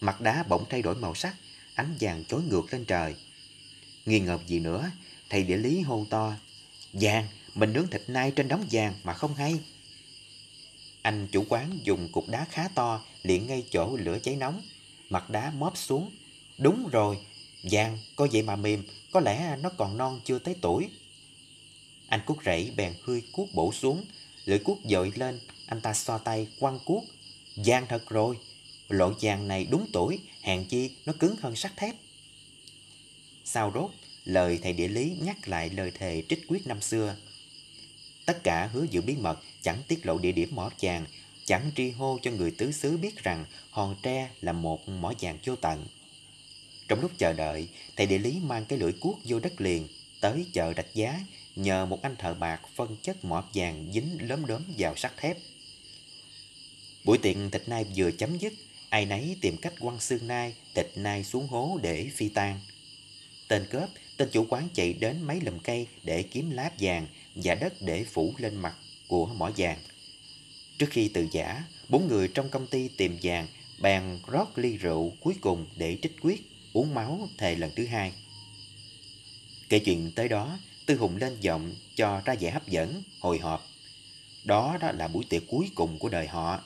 Mặt 0.00 0.20
đá 0.20 0.42
bỗng 0.48 0.64
thay 0.70 0.82
đổi 0.82 0.94
màu 0.94 1.14
sắc, 1.14 1.34
ánh 1.74 1.96
vàng 2.00 2.24
chói 2.24 2.40
ngược 2.42 2.72
lên 2.72 2.84
trời. 2.84 3.14
Nghi 4.06 4.20
ngờ 4.20 4.38
gì 4.46 4.60
nữa, 4.60 4.90
thầy 5.30 5.42
địa 5.42 5.56
lý 5.56 5.80
hô 5.80 6.06
to. 6.10 6.34
Vàng, 6.92 7.26
mình 7.54 7.72
nướng 7.72 7.88
thịt 7.88 8.02
nai 8.06 8.30
trên 8.30 8.48
đống 8.48 8.66
vàng 8.70 8.94
mà 9.04 9.14
không 9.14 9.34
hay. 9.34 9.60
Anh 11.02 11.28
chủ 11.32 11.44
quán 11.48 11.78
dùng 11.84 12.08
cục 12.12 12.28
đá 12.28 12.46
khá 12.50 12.68
to 12.68 13.04
liền 13.22 13.46
ngay 13.46 13.64
chỗ 13.70 13.96
lửa 13.96 14.18
cháy 14.22 14.36
nóng. 14.36 14.62
Mặt 15.10 15.30
đá 15.30 15.50
móp 15.50 15.76
xuống. 15.76 16.10
Đúng 16.58 16.88
rồi, 16.88 17.18
vàng 17.62 17.98
có 18.16 18.28
vậy 18.32 18.42
mà 18.42 18.56
mềm, 18.56 18.82
có 19.12 19.20
lẽ 19.20 19.56
nó 19.60 19.70
còn 19.76 19.96
non 19.96 20.20
chưa 20.24 20.38
tới 20.38 20.56
tuổi. 20.60 20.88
Anh 22.08 22.20
cuốc 22.26 22.38
rẫy 22.44 22.72
bèn 22.76 22.94
hơi 23.04 23.22
cuốc 23.32 23.48
bổ 23.54 23.72
xuống, 23.72 24.04
lưỡi 24.44 24.58
cuốc 24.58 24.78
dội 24.84 25.12
lên, 25.14 25.40
anh 25.66 25.80
ta 25.80 25.94
xoa 25.94 26.18
tay 26.18 26.48
quăng 26.60 26.78
cuốc. 26.84 27.04
Giang 27.56 27.86
thật 27.88 28.08
rồi, 28.08 28.36
loại 28.88 29.12
vàng 29.20 29.48
này 29.48 29.66
đúng 29.70 29.86
tuổi, 29.92 30.18
hàng 30.42 30.64
chi 30.64 30.90
nó 31.06 31.12
cứng 31.18 31.36
hơn 31.36 31.56
sắt 31.56 31.76
thép. 31.76 31.94
Sau 33.44 33.72
rốt, 33.74 33.90
lời 34.24 34.58
thầy 34.62 34.72
địa 34.72 34.88
lý 34.88 35.16
nhắc 35.20 35.48
lại 35.48 35.70
lời 35.70 35.92
thề 35.98 36.22
trích 36.28 36.44
quyết 36.48 36.66
năm 36.66 36.80
xưa. 36.80 37.16
Tất 38.26 38.44
cả 38.44 38.70
hứa 38.72 38.86
giữ 38.90 39.00
bí 39.00 39.16
mật, 39.16 39.38
chẳng 39.62 39.82
tiết 39.88 40.06
lộ 40.06 40.18
địa 40.18 40.32
điểm 40.32 40.48
mỏ 40.52 40.70
vàng, 40.80 41.06
chẳng 41.44 41.70
tri 41.76 41.90
hô 41.90 42.18
cho 42.22 42.30
người 42.30 42.50
tứ 42.50 42.72
xứ 42.72 42.96
biết 42.96 43.22
rằng 43.22 43.44
hòn 43.70 43.96
tre 44.02 44.30
là 44.40 44.52
một 44.52 44.88
mỏ 44.88 45.12
vàng 45.20 45.38
vô 45.44 45.56
tận. 45.56 45.86
Trong 46.88 47.00
lúc 47.00 47.10
chờ 47.18 47.32
đợi, 47.32 47.68
thầy 47.96 48.06
địa 48.06 48.18
lý 48.18 48.38
mang 48.42 48.64
cái 48.64 48.78
lưỡi 48.78 48.92
cuốc 48.92 49.18
vô 49.24 49.40
đất 49.40 49.60
liền, 49.60 49.88
tới 50.20 50.46
chợ 50.52 50.72
rạch 50.76 50.94
giá, 50.94 51.20
nhờ 51.56 51.86
một 51.86 52.02
anh 52.02 52.16
thợ 52.16 52.34
bạc 52.34 52.60
phân 52.74 52.96
chất 53.02 53.24
mỏ 53.24 53.44
vàng 53.54 53.90
dính 53.92 54.28
lớm 54.28 54.46
đốm 54.46 54.62
vào 54.78 54.96
sắt 54.96 55.16
thép. 55.16 55.38
Buổi 57.04 57.18
tiệc 57.18 57.36
thịt 57.52 57.68
nai 57.68 57.84
vừa 57.96 58.10
chấm 58.10 58.38
dứt, 58.38 58.52
ai 58.90 59.06
nấy 59.06 59.36
tìm 59.40 59.56
cách 59.56 59.72
quăng 59.80 60.00
xương 60.00 60.26
nai, 60.26 60.54
thịt 60.74 60.86
nai 60.96 61.24
xuống 61.24 61.46
hố 61.48 61.78
để 61.82 62.10
phi 62.14 62.28
tan. 62.28 62.60
Tên 63.48 63.66
cướp, 63.70 63.88
tên 64.16 64.28
chủ 64.32 64.46
quán 64.48 64.68
chạy 64.74 64.92
đến 64.92 65.22
mấy 65.22 65.40
lùm 65.40 65.58
cây 65.58 65.86
để 66.02 66.22
kiếm 66.22 66.50
lá 66.50 66.70
vàng 66.78 67.06
và 67.34 67.54
đất 67.54 67.72
để 67.80 68.04
phủ 68.04 68.34
lên 68.38 68.56
mặt 68.56 68.74
của 69.08 69.26
mỏ 69.26 69.50
vàng. 69.56 69.78
Trước 70.78 70.86
khi 70.90 71.08
từ 71.08 71.26
giả, 71.32 71.64
bốn 71.88 72.08
người 72.08 72.28
trong 72.28 72.48
công 72.50 72.66
ty 72.66 72.88
tìm 72.88 73.18
vàng 73.22 73.46
bàn 73.78 74.20
rót 74.26 74.58
ly 74.58 74.76
rượu 74.76 75.12
cuối 75.20 75.34
cùng 75.40 75.66
để 75.76 75.98
trích 76.02 76.16
quyết, 76.20 76.42
uống 76.72 76.94
máu 76.94 77.28
thề 77.38 77.54
lần 77.54 77.70
thứ 77.76 77.86
hai. 77.86 78.12
Kể 79.68 79.78
chuyện 79.78 80.12
tới 80.16 80.28
đó, 80.28 80.58
Tư 80.86 80.96
Hùng 80.96 81.16
lên 81.16 81.36
giọng 81.40 81.74
cho 81.96 82.22
ra 82.24 82.34
vẻ 82.40 82.50
hấp 82.50 82.68
dẫn, 82.68 83.02
hồi 83.20 83.38
hộp. 83.38 83.66
Đó 84.44 84.78
đó 84.80 84.92
là 84.92 85.08
buổi 85.08 85.24
tiệc 85.28 85.42
cuối 85.48 85.70
cùng 85.74 85.98
của 85.98 86.08
đời 86.08 86.26
họ. 86.26 86.60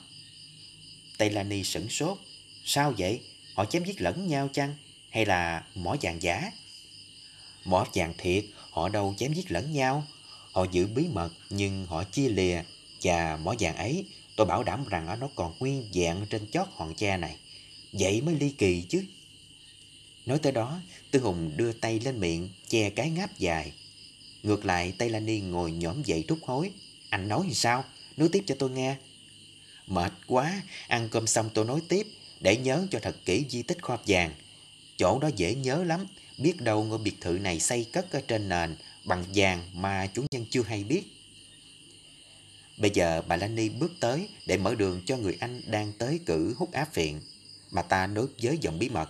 Tây 1.17 1.29
Lani 1.29 1.63
sửng 1.63 1.89
sốt. 1.89 2.17
Sao 2.65 2.93
vậy? 2.97 3.21
Họ 3.53 3.65
chém 3.65 3.83
giết 3.83 4.01
lẫn 4.01 4.27
nhau 4.27 4.49
chăng? 4.53 4.75
Hay 5.09 5.25
là 5.25 5.63
mỏ 5.75 5.95
vàng 6.01 6.21
giả? 6.21 6.51
Mỏ 7.65 7.85
vàng 7.93 8.13
thiệt, 8.17 8.45
họ 8.69 8.89
đâu 8.89 9.15
chém 9.17 9.33
giết 9.33 9.51
lẫn 9.51 9.73
nhau. 9.73 10.07
Họ 10.51 10.65
giữ 10.71 10.87
bí 10.87 11.07
mật 11.07 11.29
nhưng 11.49 11.85
họ 11.85 12.03
chia 12.03 12.29
lìa. 12.29 12.63
Và 13.03 13.37
mỏ 13.37 13.53
vàng 13.59 13.75
ấy, 13.75 14.05
tôi 14.35 14.47
bảo 14.47 14.63
đảm 14.63 14.85
rằng 14.87 15.19
nó 15.19 15.29
còn 15.35 15.53
nguyên 15.59 15.89
vẹn 15.93 16.25
trên 16.29 16.51
chót 16.51 16.67
hòn 16.71 16.95
tre 16.95 17.17
này. 17.17 17.37
Vậy 17.91 18.21
mới 18.21 18.35
ly 18.35 18.49
kỳ 18.49 18.81
chứ. 18.81 19.03
Nói 20.25 20.39
tới 20.39 20.51
đó, 20.51 20.79
Tư 21.11 21.19
Hùng 21.19 21.51
đưa 21.55 21.73
tay 21.73 21.99
lên 21.99 22.19
miệng, 22.19 22.49
che 22.69 22.89
cái 22.89 23.09
ngáp 23.09 23.39
dài. 23.39 23.71
Ngược 24.43 24.65
lại, 24.65 24.93
Tây 24.97 25.09
Lani 25.09 25.39
ngồi 25.39 25.71
nhõm 25.71 26.03
dậy 26.03 26.25
trút 26.27 26.39
hối. 26.41 26.71
Anh 27.09 27.27
nói 27.27 27.43
thì 27.47 27.53
sao? 27.53 27.83
Nói 28.17 28.29
tiếp 28.31 28.43
cho 28.47 28.55
tôi 28.59 28.69
nghe. 28.69 28.95
Mệt 29.87 30.13
quá, 30.27 30.61
ăn 30.87 31.09
cơm 31.09 31.27
xong 31.27 31.49
tôi 31.53 31.65
nói 31.65 31.81
tiếp, 31.89 32.07
để 32.39 32.57
nhớ 32.57 32.87
cho 32.91 32.99
thật 32.99 33.15
kỹ 33.25 33.45
di 33.49 33.61
tích 33.61 33.81
khoa 33.81 33.97
vàng. 34.07 34.31
Chỗ 34.97 35.19
đó 35.19 35.29
dễ 35.35 35.55
nhớ 35.55 35.83
lắm, 35.83 36.07
biết 36.37 36.61
đâu 36.61 36.83
ngôi 36.83 36.97
biệt 36.97 37.15
thự 37.21 37.31
này 37.31 37.59
xây 37.59 37.85
cất 37.93 38.11
ở 38.11 38.21
trên 38.27 38.49
nền 38.49 38.75
bằng 39.05 39.25
vàng 39.35 39.69
mà 39.73 40.07
chủ 40.07 40.25
nhân 40.31 40.45
chưa 40.49 40.63
hay 40.63 40.83
biết. 40.83 41.03
Bây 42.77 42.91
giờ 42.93 43.21
bà 43.27 43.35
Lani 43.35 43.69
bước 43.69 43.91
tới 43.99 44.29
để 44.45 44.57
mở 44.57 44.75
đường 44.75 45.01
cho 45.05 45.17
người 45.17 45.37
anh 45.39 45.61
đang 45.67 45.93
tới 45.93 46.19
cử 46.25 46.55
hút 46.57 46.71
áp 46.71 46.93
phiện. 46.93 47.19
Bà 47.71 47.81
ta 47.81 48.07
nói 48.07 48.25
với 48.41 48.57
giọng 48.61 48.79
bí 48.79 48.89
mật. 48.89 49.09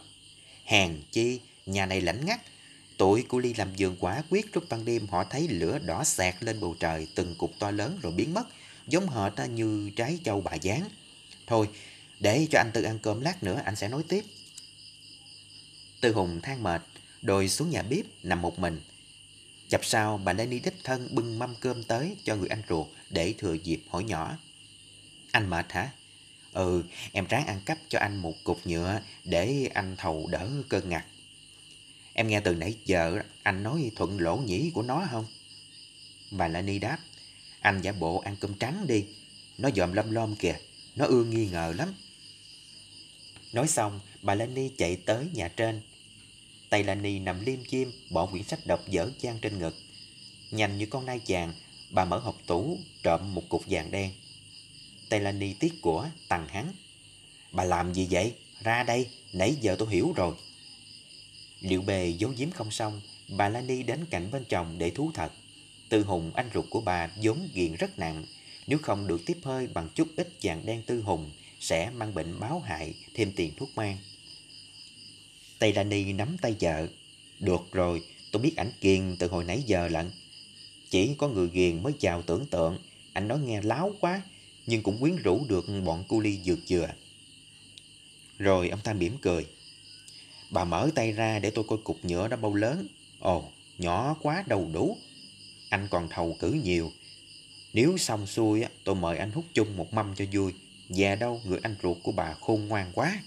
Hèn 0.65 1.01
chi, 1.12 1.39
nhà 1.65 1.86
này 1.86 2.01
lãnh 2.01 2.25
ngắt. 2.25 2.42
Tụi 2.98 3.24
của 3.24 3.39
Ly 3.39 3.53
làm 3.53 3.74
vườn 3.77 3.96
quả 4.00 4.24
quyết 4.30 4.56
lúc 4.56 4.63
ban 4.70 4.86
đêm 4.86 5.08
họ 5.08 5.24
thấy 5.24 5.48
lửa 5.48 5.80
đỏ 5.80 6.03
sạc 6.03 6.44
lên 6.44 6.60
bầu 6.60 6.75
trời 6.80 7.08
từng 7.15 7.36
cục 7.36 7.51
to 7.60 7.72
lớn 7.72 8.00
rồi 8.01 8.13
biến 8.13 8.34
mất 8.34 8.44
giống 8.88 9.10
hệt 9.10 9.50
như 9.50 9.92
trái 9.96 10.20
châu 10.24 10.42
bà 10.42 10.54
gián. 10.54 10.90
Thôi, 11.48 11.70
để 12.20 12.48
cho 12.52 12.60
anh 12.60 12.72
Tư 12.74 12.84
ăn 12.84 13.00
cơm 13.00 13.22
lát 13.22 13.44
nữa 13.44 13.62
anh 13.66 13.75
sẽ 13.75 13.88
nói 13.88 14.04
tiếp. 14.08 14.25
Tư 16.02 16.13
Hùng 16.13 16.42
than 16.42 16.63
mệt, 16.63 16.82
đồi 17.22 17.50
xuống 17.50 17.70
nhà 17.70 17.82
bếp 17.82 18.06
nằm 18.24 18.42
một 18.42 18.60
mình. 18.60 18.82
Chập 19.70 19.86
sau 19.86 20.18
bà 20.18 20.34
Lenny 20.34 20.60
đích 20.60 20.84
thân 20.84 21.08
bưng 21.12 21.40
mâm 21.40 21.56
cơm 21.56 21.84
tới 21.84 22.16
cho 22.24 22.36
người 22.36 22.48
anh 22.48 22.62
ruột 22.70 22.88
để 23.10 23.34
thừa 23.38 23.54
dịp 23.54 23.82
hỏi 23.90 24.04
nhỏ. 24.04 24.38
Anh 25.32 25.50
mệt 25.50 25.72
hả? 25.72 25.92
Ừ, 26.54 26.84
em 27.12 27.25
ráng 27.30 27.46
ăn 27.46 27.62
cắp 27.66 27.78
cho 27.90 28.00
anh 28.00 28.18
một 28.18 28.44
cục 28.44 28.68
nhựa 28.68 29.02
để 29.24 29.70
anh 29.74 29.96
thầu 29.98 30.28
đỡ 30.32 30.50
cơn 30.70 30.90
ngặt. 30.90 31.06
Em 32.13 32.28
nghe 32.28 32.40
từ 32.40 32.56
nãy 32.56 32.75
giờ 32.86 33.20
anh 33.44 33.63
nói 33.63 33.92
thuận 33.96 34.20
lỗ 34.22 34.38
nhĩ 34.38 34.72
của 34.74 34.82
nó 34.82 35.08
không? 35.12 35.25
Bà 36.32 36.48
Lenny 36.48 36.80
đáp. 36.80 36.98
Anh 37.63 37.82
giả 37.82 37.91
bộ 37.91 38.17
ăn 38.17 38.36
cơm 38.39 38.53
trắng 38.53 38.88
đi. 38.88 39.05
Nó 39.58 39.70
dòm 39.75 39.93
lom 39.93 40.12
lom 40.12 40.36
kìa. 40.36 40.55
Nó 40.96 41.05
ưa 41.05 41.24
nghi 41.24 41.48
ngờ 41.48 41.74
lắm. 41.77 41.93
Nói 43.53 43.67
xong, 43.67 44.00
bà 44.22 44.36
Lenny 44.36 44.70
chạy 44.77 44.96
tới 44.96 45.27
nhà 45.34 45.48
trên. 45.48 45.82
Tay 46.70 46.84
Lenny 46.84 47.20
nằm 47.20 47.46
liêm 47.46 47.60
chiêm, 47.65 47.88
bỏ 48.10 48.25
quyển 48.25 48.43
sách 48.43 48.60
đọc 48.65 48.82
dở 48.88 49.10
dang 49.20 49.39
trên 49.41 49.60
ngực. 49.60 49.75
Nhanh 50.51 50.77
như 50.77 50.86
con 50.86 51.05
nai 51.05 51.20
chàng, 51.20 51.53
bà 51.89 52.05
mở 52.05 52.17
hộp 52.17 52.38
tủ, 52.48 52.79
trộm 53.03 53.34
một 53.34 53.50
cục 53.50 53.63
vàng 53.67 53.91
đen. 53.91 54.12
Tay 55.10 55.20
Lenny 55.20 55.53
tiếc 55.53 55.82
của, 55.82 56.10
tằng 56.27 56.48
hắn. 56.48 56.74
Bà 57.51 57.63
làm 57.63 57.93
gì 57.93 58.08
vậy? 58.12 58.34
Ra 58.62 58.84
đây, 58.84 59.10
nãy 59.34 59.55
giờ 59.62 59.75
tôi 59.79 59.89
hiểu 59.91 60.13
rồi. 60.15 60.36
Liệu 61.60 61.82
bề 61.82 62.10
giấu 62.10 62.34
giếm 62.38 62.51
không 62.51 62.72
xong, 62.72 63.01
bà 63.27 63.50
Lani 63.50 63.84
đến 63.84 64.05
cạnh 64.10 64.32
bên 64.32 64.43
chồng 64.50 64.77
để 64.77 64.89
thú 64.89 65.12
thật. 65.13 65.32
Tư 65.93 66.03
hùng 66.03 66.31
anh 66.35 66.50
ruột 66.53 66.65
của 66.69 66.81
bà 66.81 67.09
vốn 67.23 67.50
nghiện 67.53 67.75
rất 67.75 68.00
nặng, 68.00 68.25
nếu 68.67 68.77
không 68.81 69.07
được 69.07 69.21
tiếp 69.25 69.38
hơi 69.43 69.67
bằng 69.67 69.89
chút 69.95 70.07
ít 70.15 70.27
vàng 70.41 70.65
đen 70.65 70.83
tư 70.85 71.01
hùng, 71.01 71.31
sẽ 71.59 71.89
mang 71.89 72.13
bệnh 72.13 72.39
báo 72.39 72.59
hại, 72.59 72.93
thêm 73.13 73.31
tiền 73.35 73.53
thuốc 73.57 73.69
mang. 73.75 73.97
Tây 75.59 75.73
Lani 75.73 76.13
nắm 76.13 76.38
tay 76.41 76.55
vợ. 76.59 76.88
Được 77.39 77.71
rồi, 77.71 78.01
tôi 78.31 78.41
biết 78.41 78.55
ảnh 78.57 78.71
kiền 78.81 79.15
từ 79.19 79.27
hồi 79.27 79.43
nãy 79.43 79.63
giờ 79.65 79.88
lận. 79.88 80.12
Chỉ 80.89 81.15
có 81.17 81.27
người 81.27 81.50
ghiền 81.53 81.83
mới 81.83 81.93
chào 82.00 82.21
tưởng 82.21 82.45
tượng, 82.45 82.77
anh 83.13 83.27
nói 83.27 83.39
nghe 83.39 83.62
láo 83.62 83.95
quá, 84.00 84.21
nhưng 84.65 84.83
cũng 84.83 85.00
quyến 85.00 85.15
rũ 85.15 85.45
được 85.50 85.65
bọn 85.85 86.03
cu 86.07 86.19
ly 86.19 86.39
dược 86.45 86.59
chừa. 86.65 86.89
Rồi 88.38 88.69
ông 88.69 88.79
ta 88.83 88.93
mỉm 88.93 89.17
cười. 89.21 89.45
Bà 90.50 90.63
mở 90.63 90.89
tay 90.95 91.12
ra 91.12 91.39
để 91.39 91.50
tôi 91.50 91.65
coi 91.67 91.79
cục 91.83 92.05
nhựa 92.05 92.27
đó 92.27 92.38
bao 92.38 92.53
lớn. 92.53 92.88
Ồ, 93.19 93.51
nhỏ 93.77 94.15
quá 94.21 94.43
đầu 94.47 94.69
đủ. 94.73 94.97
Anh 95.74 95.88
còn 95.92 96.08
thầu 96.10 96.38
cử 96.39 96.51
nhiều. 96.63 96.92
Nếu 97.74 97.98
xong 97.98 98.27
xuôi, 98.27 98.65
tôi 98.84 98.96
mời 98.96 99.18
anh 99.18 99.32
hút 99.32 99.46
chung 99.53 99.77
một 99.77 99.94
mâm 99.94 100.15
cho 100.15 100.25
vui. 100.32 100.53
Già 100.89 101.15
đâu, 101.15 101.42
người 101.46 101.60
anh 101.63 101.75
ruột 101.84 101.98
của 102.03 102.12
bà 102.12 102.34
khôn 102.42 102.68
ngoan 102.68 102.92
quá. 102.94 103.20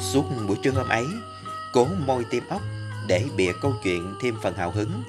Suốt 0.00 0.24
buổi 0.48 0.56
trưa 0.62 0.70
hôm 0.70 0.88
ấy, 0.88 1.04
cố 1.72 1.86
môi 2.06 2.24
tim 2.30 2.42
ốc 2.48 2.62
để 3.08 3.24
bịa 3.36 3.52
câu 3.60 3.74
chuyện 3.84 4.14
thêm 4.22 4.34
phần 4.42 4.54
hào 4.54 4.70
hứng, 4.70 5.02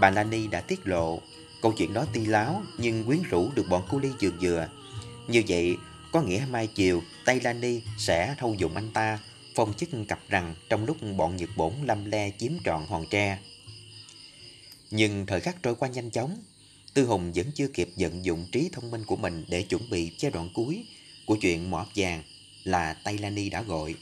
bà 0.00 0.10
Lani 0.10 0.46
đã 0.46 0.60
tiết 0.60 0.80
lộ 0.84 1.20
câu 1.62 1.72
chuyện 1.72 1.94
đó 1.94 2.06
ti 2.12 2.24
láo 2.24 2.62
nhưng 2.78 3.04
quyến 3.04 3.22
rũ 3.22 3.50
được 3.54 3.66
bọn 3.68 3.82
cu 3.88 3.98
ly 3.98 4.08
dừa 4.20 4.30
dừa. 4.40 4.68
Như 5.28 5.42
vậy, 5.48 5.76
có 6.12 6.22
nghĩa 6.22 6.46
mai 6.50 6.66
chiều 6.66 7.02
Tây 7.24 7.40
đi 7.60 7.82
sẽ 7.98 8.34
thâu 8.38 8.54
dụng 8.54 8.74
anh 8.74 8.90
ta, 8.92 9.18
phong 9.54 9.74
chức 9.74 9.88
cặp 10.08 10.20
rằng 10.28 10.54
trong 10.68 10.84
lúc 10.84 10.96
bọn 11.16 11.36
Nhật 11.36 11.50
Bổn 11.56 11.72
lâm 11.84 12.04
le 12.04 12.30
chiếm 12.38 12.52
trọn 12.64 12.86
hòn 12.88 13.06
tre. 13.10 13.38
Nhưng 14.90 15.26
thời 15.26 15.40
khắc 15.40 15.62
trôi 15.62 15.74
qua 15.74 15.88
nhanh 15.88 16.10
chóng, 16.10 16.36
Tư 16.94 17.04
Hùng 17.04 17.32
vẫn 17.34 17.46
chưa 17.54 17.68
kịp 17.68 17.88
vận 17.96 18.24
dụng 18.24 18.46
trí 18.52 18.68
thông 18.72 18.90
minh 18.90 19.04
của 19.04 19.16
mình 19.16 19.44
để 19.48 19.62
chuẩn 19.62 19.90
bị 19.90 20.12
giai 20.18 20.30
đoạn 20.30 20.48
cuối 20.54 20.84
của 21.26 21.36
chuyện 21.40 21.70
mỏ 21.70 21.86
vàng 21.94 22.22
là 22.64 22.94
Tây 23.04 23.18
đi 23.18 23.50
đã 23.50 23.62
gọi. 23.62 23.94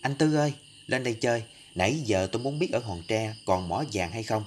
Anh 0.00 0.14
Tư 0.14 0.34
ơi, 0.34 0.52
lên 0.86 1.04
đây 1.04 1.14
chơi, 1.20 1.42
Nãy 1.74 2.00
giờ 2.04 2.28
tôi 2.32 2.42
muốn 2.42 2.58
biết 2.58 2.72
ở 2.72 2.78
hòn 2.78 3.02
tre 3.08 3.34
còn 3.44 3.68
mỏ 3.68 3.84
vàng 3.92 4.12
hay 4.12 4.22
không? 4.22 4.44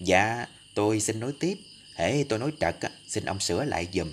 Dạ, 0.00 0.46
tôi 0.80 1.00
xin 1.00 1.20
nói 1.20 1.32
tiếp. 1.40 1.58
Hễ 1.94 2.24
tôi 2.28 2.38
nói 2.38 2.52
trật, 2.60 2.76
xin 3.08 3.24
ông 3.24 3.40
sửa 3.40 3.64
lại 3.64 3.88
dùm. 3.92 4.12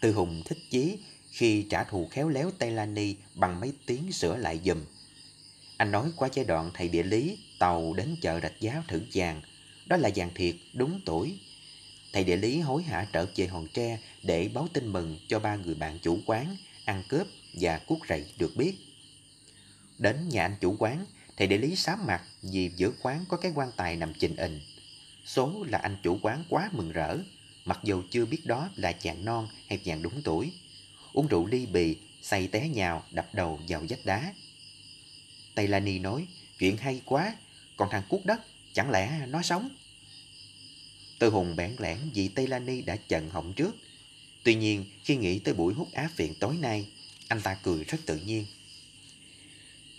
Tư 0.00 0.12
Hùng 0.12 0.42
thích 0.44 0.58
chí 0.70 0.96
khi 1.30 1.66
trả 1.70 1.84
thù 1.84 2.08
khéo 2.10 2.28
léo 2.28 2.50
Tây 2.58 2.70
Lani 2.70 3.14
bằng 3.34 3.60
mấy 3.60 3.72
tiếng 3.86 4.12
sửa 4.12 4.36
lại 4.36 4.60
dùm. 4.64 4.84
Anh 5.76 5.90
nói 5.90 6.10
qua 6.16 6.28
giai 6.34 6.44
đoạn 6.44 6.70
thầy 6.74 6.88
địa 6.88 7.02
lý, 7.02 7.38
tàu 7.58 7.94
đến 7.94 8.16
chợ 8.22 8.40
rạch 8.40 8.60
giáo 8.60 8.82
thử 8.88 9.02
vàng. 9.14 9.42
Đó 9.86 9.96
là 9.96 10.10
vàng 10.16 10.30
thiệt, 10.34 10.54
đúng 10.72 11.00
tuổi. 11.06 11.38
Thầy 12.12 12.24
địa 12.24 12.36
lý 12.36 12.60
hối 12.60 12.82
hả 12.82 13.06
trở 13.12 13.26
về 13.36 13.46
hòn 13.46 13.68
tre 13.74 13.98
để 14.22 14.48
báo 14.48 14.68
tin 14.72 14.92
mừng 14.92 15.18
cho 15.28 15.38
ba 15.38 15.56
người 15.56 15.74
bạn 15.74 15.98
chủ 16.02 16.18
quán, 16.26 16.56
ăn 16.84 17.02
cướp 17.08 17.26
và 17.60 17.78
cuốc 17.78 17.98
rậy 18.08 18.24
được 18.38 18.56
biết. 18.56 18.74
Đến 19.98 20.28
nhà 20.28 20.42
anh 20.42 20.56
chủ 20.60 20.76
quán, 20.78 21.06
thầy 21.36 21.46
địa 21.46 21.58
lý 21.58 21.76
sám 21.76 22.06
mặt 22.06 22.22
vì 22.42 22.70
giữa 22.76 22.90
quán 23.02 23.24
có 23.28 23.36
cái 23.36 23.52
quan 23.54 23.70
tài 23.76 23.96
nằm 23.96 24.12
trình 24.18 24.36
hình. 24.36 24.60
Số 25.26 25.64
là 25.68 25.78
anh 25.78 25.96
chủ 26.02 26.18
quán 26.22 26.44
quá 26.48 26.70
mừng 26.72 26.92
rỡ, 26.92 27.18
mặc 27.64 27.80
dù 27.82 28.02
chưa 28.10 28.26
biết 28.26 28.46
đó 28.46 28.68
là 28.76 28.92
chàng 28.92 29.24
non 29.24 29.48
hay 29.68 29.78
chàng 29.78 30.02
đúng 30.02 30.22
tuổi. 30.24 30.52
Uống 31.12 31.26
rượu 31.26 31.46
ly 31.46 31.66
bì, 31.66 31.96
say 32.22 32.46
té 32.46 32.68
nhào, 32.68 33.04
đập 33.10 33.28
đầu 33.32 33.60
vào 33.68 33.84
vách 33.88 34.04
đá. 34.06 34.34
Tây 35.54 35.68
Lani 35.68 35.98
nói, 35.98 36.26
chuyện 36.58 36.76
hay 36.76 37.00
quá, 37.04 37.36
còn 37.76 37.88
thằng 37.90 38.02
cuốc 38.08 38.26
đất, 38.26 38.40
chẳng 38.72 38.90
lẽ 38.90 39.26
nó 39.28 39.42
sống? 39.42 39.68
Tư 41.18 41.30
Hùng 41.30 41.56
bẽn 41.56 41.76
lẽn 41.78 41.98
vì 42.14 42.28
Tây 42.28 42.46
Lani 42.46 42.82
đã 42.82 42.96
chận 43.08 43.30
họng 43.30 43.52
trước. 43.52 43.76
Tuy 44.42 44.54
nhiên, 44.54 44.84
khi 45.04 45.16
nghĩ 45.16 45.38
tới 45.38 45.54
buổi 45.54 45.74
hút 45.74 45.88
á 45.92 46.10
phiện 46.14 46.34
tối 46.34 46.56
nay, 46.56 46.88
anh 47.28 47.42
ta 47.42 47.54
cười 47.54 47.84
rất 47.84 47.98
tự 48.06 48.16
nhiên. 48.16 48.46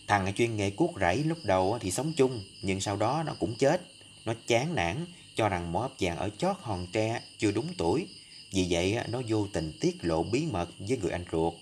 Thằng 0.07 0.34
chuyên 0.36 0.57
nghề 0.57 0.69
cuốc 0.69 0.91
rẫy 1.00 1.24
lúc 1.24 1.38
đầu 1.43 1.77
thì 1.81 1.91
sống 1.91 2.13
chung, 2.13 2.43
nhưng 2.62 2.81
sau 2.81 2.98
đó 2.98 3.24
nó 3.25 3.34
cũng 3.39 3.55
chết. 3.55 3.81
Nó 4.27 4.34
chán 4.48 4.75
nản, 4.75 5.05
cho 5.36 5.50
rằng 5.50 5.72
mỏ 5.72 5.81
ấp 5.81 5.91
vàng 6.00 6.17
ở 6.17 6.29
chót 6.38 6.55
hòn 6.62 6.88
tre 6.91 7.22
chưa 7.38 7.51
đúng 7.51 7.67
tuổi. 7.77 8.07
Vì 8.51 8.67
vậy 8.69 8.98
nó 9.10 9.22
vô 9.27 9.48
tình 9.53 9.74
tiết 9.79 9.98
lộ 10.01 10.24
bí 10.24 10.46
mật 10.46 10.69
với 10.79 10.98
người 10.98 11.12
anh 11.12 11.25
ruột. 11.31 11.53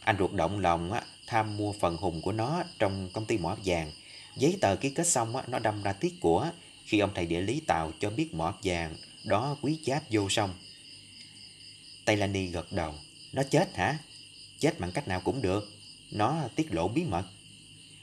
Anh 0.00 0.16
ruột 0.18 0.32
động 0.32 0.58
lòng 0.58 0.92
tham 1.26 1.56
mua 1.56 1.72
phần 1.72 1.96
hùng 1.96 2.22
của 2.22 2.32
nó 2.32 2.62
trong 2.78 3.10
công 3.12 3.26
ty 3.26 3.38
mỏ 3.38 3.50
ấp 3.50 3.58
vàng. 3.64 3.92
Giấy 4.36 4.58
tờ 4.60 4.76
ký 4.76 4.90
kết 4.90 5.06
xong 5.06 5.34
nó 5.48 5.58
đâm 5.58 5.82
ra 5.82 5.92
tiết 5.92 6.20
của 6.20 6.50
khi 6.84 6.98
ông 6.98 7.10
thầy 7.14 7.26
địa 7.26 7.40
lý 7.40 7.60
tàu 7.60 7.92
cho 8.00 8.10
biết 8.10 8.34
mỏ 8.34 8.46
ấp 8.46 8.56
vàng 8.62 8.96
đó 9.24 9.56
quý 9.62 9.78
cháp 9.84 10.02
vô 10.10 10.28
xong. 10.28 10.54
Tây 12.04 12.16
Lani 12.16 12.46
gật 12.46 12.72
đầu. 12.72 12.94
Nó 13.32 13.42
chết 13.50 13.76
hả? 13.76 13.98
Chết 14.58 14.80
bằng 14.80 14.92
cách 14.92 15.08
nào 15.08 15.20
cũng 15.20 15.42
được. 15.42 15.72
Nó 16.10 16.48
tiết 16.56 16.74
lộ 16.74 16.88
bí 16.88 17.04
mật. 17.04 17.24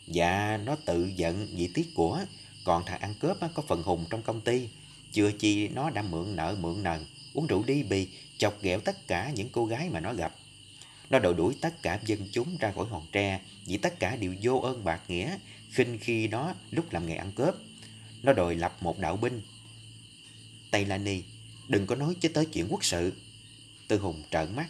Dạ 0.08 0.58
nó 0.66 0.76
tự 0.76 1.12
giận 1.16 1.48
vì 1.52 1.70
tiếc 1.74 1.92
của 1.96 2.20
còn 2.64 2.84
thằng 2.86 3.02
ăn 3.02 3.14
cướp 3.20 3.38
có 3.54 3.64
phần 3.68 3.84
hùng 3.84 4.06
trong 4.10 4.22
công 4.22 4.42
ty. 4.42 4.70
Chưa 5.12 5.32
chi 5.32 5.68
nó 5.68 5.90
đã 5.90 6.02
mượn 6.02 6.36
nợ 6.36 6.56
mượn 6.60 6.84
nần. 6.84 7.06
Uống 7.34 7.48
rượu 7.48 7.64
đi 7.64 7.84
bì 7.84 8.08
Chọc 8.38 8.62
ghẹo 8.62 8.80
tất 8.80 9.08
cả 9.08 9.32
những 9.36 9.50
cô 9.50 9.66
gái 9.66 9.90
mà 9.90 10.00
nó 10.00 10.14
gặp. 10.14 10.36
Nó 11.10 11.20
đòi 11.20 11.34
đuổi 11.34 11.56
tất 11.62 11.82
cả 11.82 12.00
dân 12.06 12.20
chúng 12.32 12.58
ra 12.60 12.72
khỏi 12.72 12.86
hòn 12.86 13.06
tre 13.12 13.40
Vì 13.66 13.78
tất 13.78 14.00
cả 14.00 14.16
đều 14.16 14.36
vô 14.42 14.58
ơn 14.58 14.84
bạc 14.84 15.02
nghĩa 15.08 15.38
khinh 15.72 16.00
khi 16.02 16.28
nó 16.28 16.54
lúc 16.72 16.94
làm 16.94 17.08
nghề 17.08 17.16
ăn 17.16 17.32
cướp. 17.32 17.56
Nó 18.24 18.34
đòi 18.34 18.56
lập 18.56 18.78
một 18.82 19.00
đạo 19.00 19.18
binh. 19.18 19.42
Tây 20.72 20.86
Lani 20.86 21.22
Đừng 21.68 21.88
có 21.88 21.96
nói 21.96 22.16
chứ 22.20 22.30
tới 22.30 22.46
chuyện 22.46 22.68
quốc 22.70 22.86
sự. 22.86 23.14
Tư 23.88 23.98
Hùng 23.98 24.24
trợn 24.32 24.56
mắt. 24.56 24.68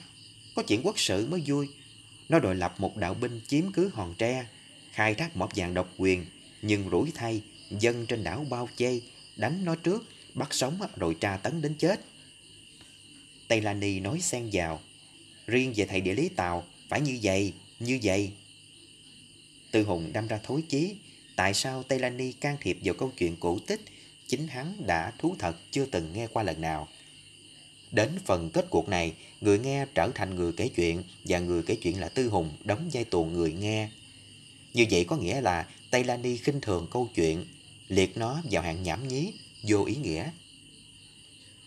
Có 0.55 0.63
chuyện 0.63 0.81
quốc 0.83 0.99
sự 0.99 1.27
mới 1.27 1.43
vui. 1.45 1.67
Nó 2.29 2.39
đòi 2.39 2.55
lập 2.55 2.75
một 2.77 2.97
đạo 2.97 3.13
binh 3.13 3.41
chiếm 3.47 3.71
cứ 3.71 3.89
hòn 3.93 4.15
tre 4.17 4.45
khai 4.91 5.15
thác 5.15 5.37
mỏ 5.37 5.47
vàng 5.55 5.73
độc 5.73 5.89
quyền, 5.97 6.25
nhưng 6.61 6.89
rủi 6.89 7.11
thay, 7.15 7.41
dân 7.79 8.05
trên 8.05 8.23
đảo 8.23 8.45
bao 8.49 8.69
chê, 8.75 8.99
đánh 9.35 9.65
nó 9.65 9.75
trước, 9.75 10.09
bắt 10.33 10.53
sống 10.53 10.79
rồi 10.95 11.15
tra 11.19 11.37
tấn 11.37 11.61
đến 11.61 11.75
chết. 11.79 11.99
Tây 13.47 13.61
Lani 13.61 13.99
nói 13.99 14.19
xen 14.21 14.49
vào, 14.51 14.81
riêng 15.47 15.73
về 15.75 15.85
thầy 15.85 16.01
địa 16.01 16.13
lý 16.13 16.29
Tàu, 16.29 16.63
phải 16.89 17.01
như 17.01 17.19
vậy, 17.23 17.53
như 17.79 17.99
vậy. 18.03 18.31
Tư 19.71 19.83
Hùng 19.83 20.13
đâm 20.13 20.27
ra 20.27 20.39
thối 20.43 20.63
chí, 20.69 20.95
tại 21.35 21.53
sao 21.53 21.83
Tây 21.83 21.99
Lani 21.99 22.31
can 22.31 22.57
thiệp 22.61 22.77
vào 22.83 22.95
câu 22.95 23.11
chuyện 23.17 23.35
cổ 23.39 23.59
tích, 23.67 23.81
chính 24.27 24.47
hắn 24.47 24.75
đã 24.87 25.11
thú 25.19 25.35
thật 25.39 25.55
chưa 25.71 25.85
từng 25.85 26.13
nghe 26.13 26.27
qua 26.27 26.43
lần 26.43 26.61
nào. 26.61 26.87
Đến 27.91 28.09
phần 28.25 28.49
kết 28.49 28.65
cuộc 28.69 28.89
này, 28.89 29.13
người 29.41 29.59
nghe 29.59 29.85
trở 29.95 30.09
thành 30.15 30.35
người 30.35 30.51
kể 30.57 30.67
chuyện 30.75 31.03
và 31.23 31.39
người 31.39 31.63
kể 31.63 31.75
chuyện 31.75 31.99
là 31.99 32.09
Tư 32.09 32.27
Hùng 32.27 32.51
đóng 32.63 32.89
vai 32.93 33.03
tuồng 33.03 33.33
người 33.33 33.53
nghe 33.53 33.89
như 34.73 34.85
vậy 34.91 35.05
có 35.07 35.17
nghĩa 35.17 35.41
là 35.41 35.67
Tây 35.89 36.03
Lani 36.03 36.37
khinh 36.37 36.61
thường 36.61 36.87
câu 36.91 37.09
chuyện, 37.15 37.45
liệt 37.87 38.17
nó 38.17 38.41
vào 38.51 38.63
hạng 38.63 38.83
nhảm 38.83 39.07
nhí, 39.07 39.33
vô 39.63 39.85
ý 39.85 39.95
nghĩa. 39.95 40.29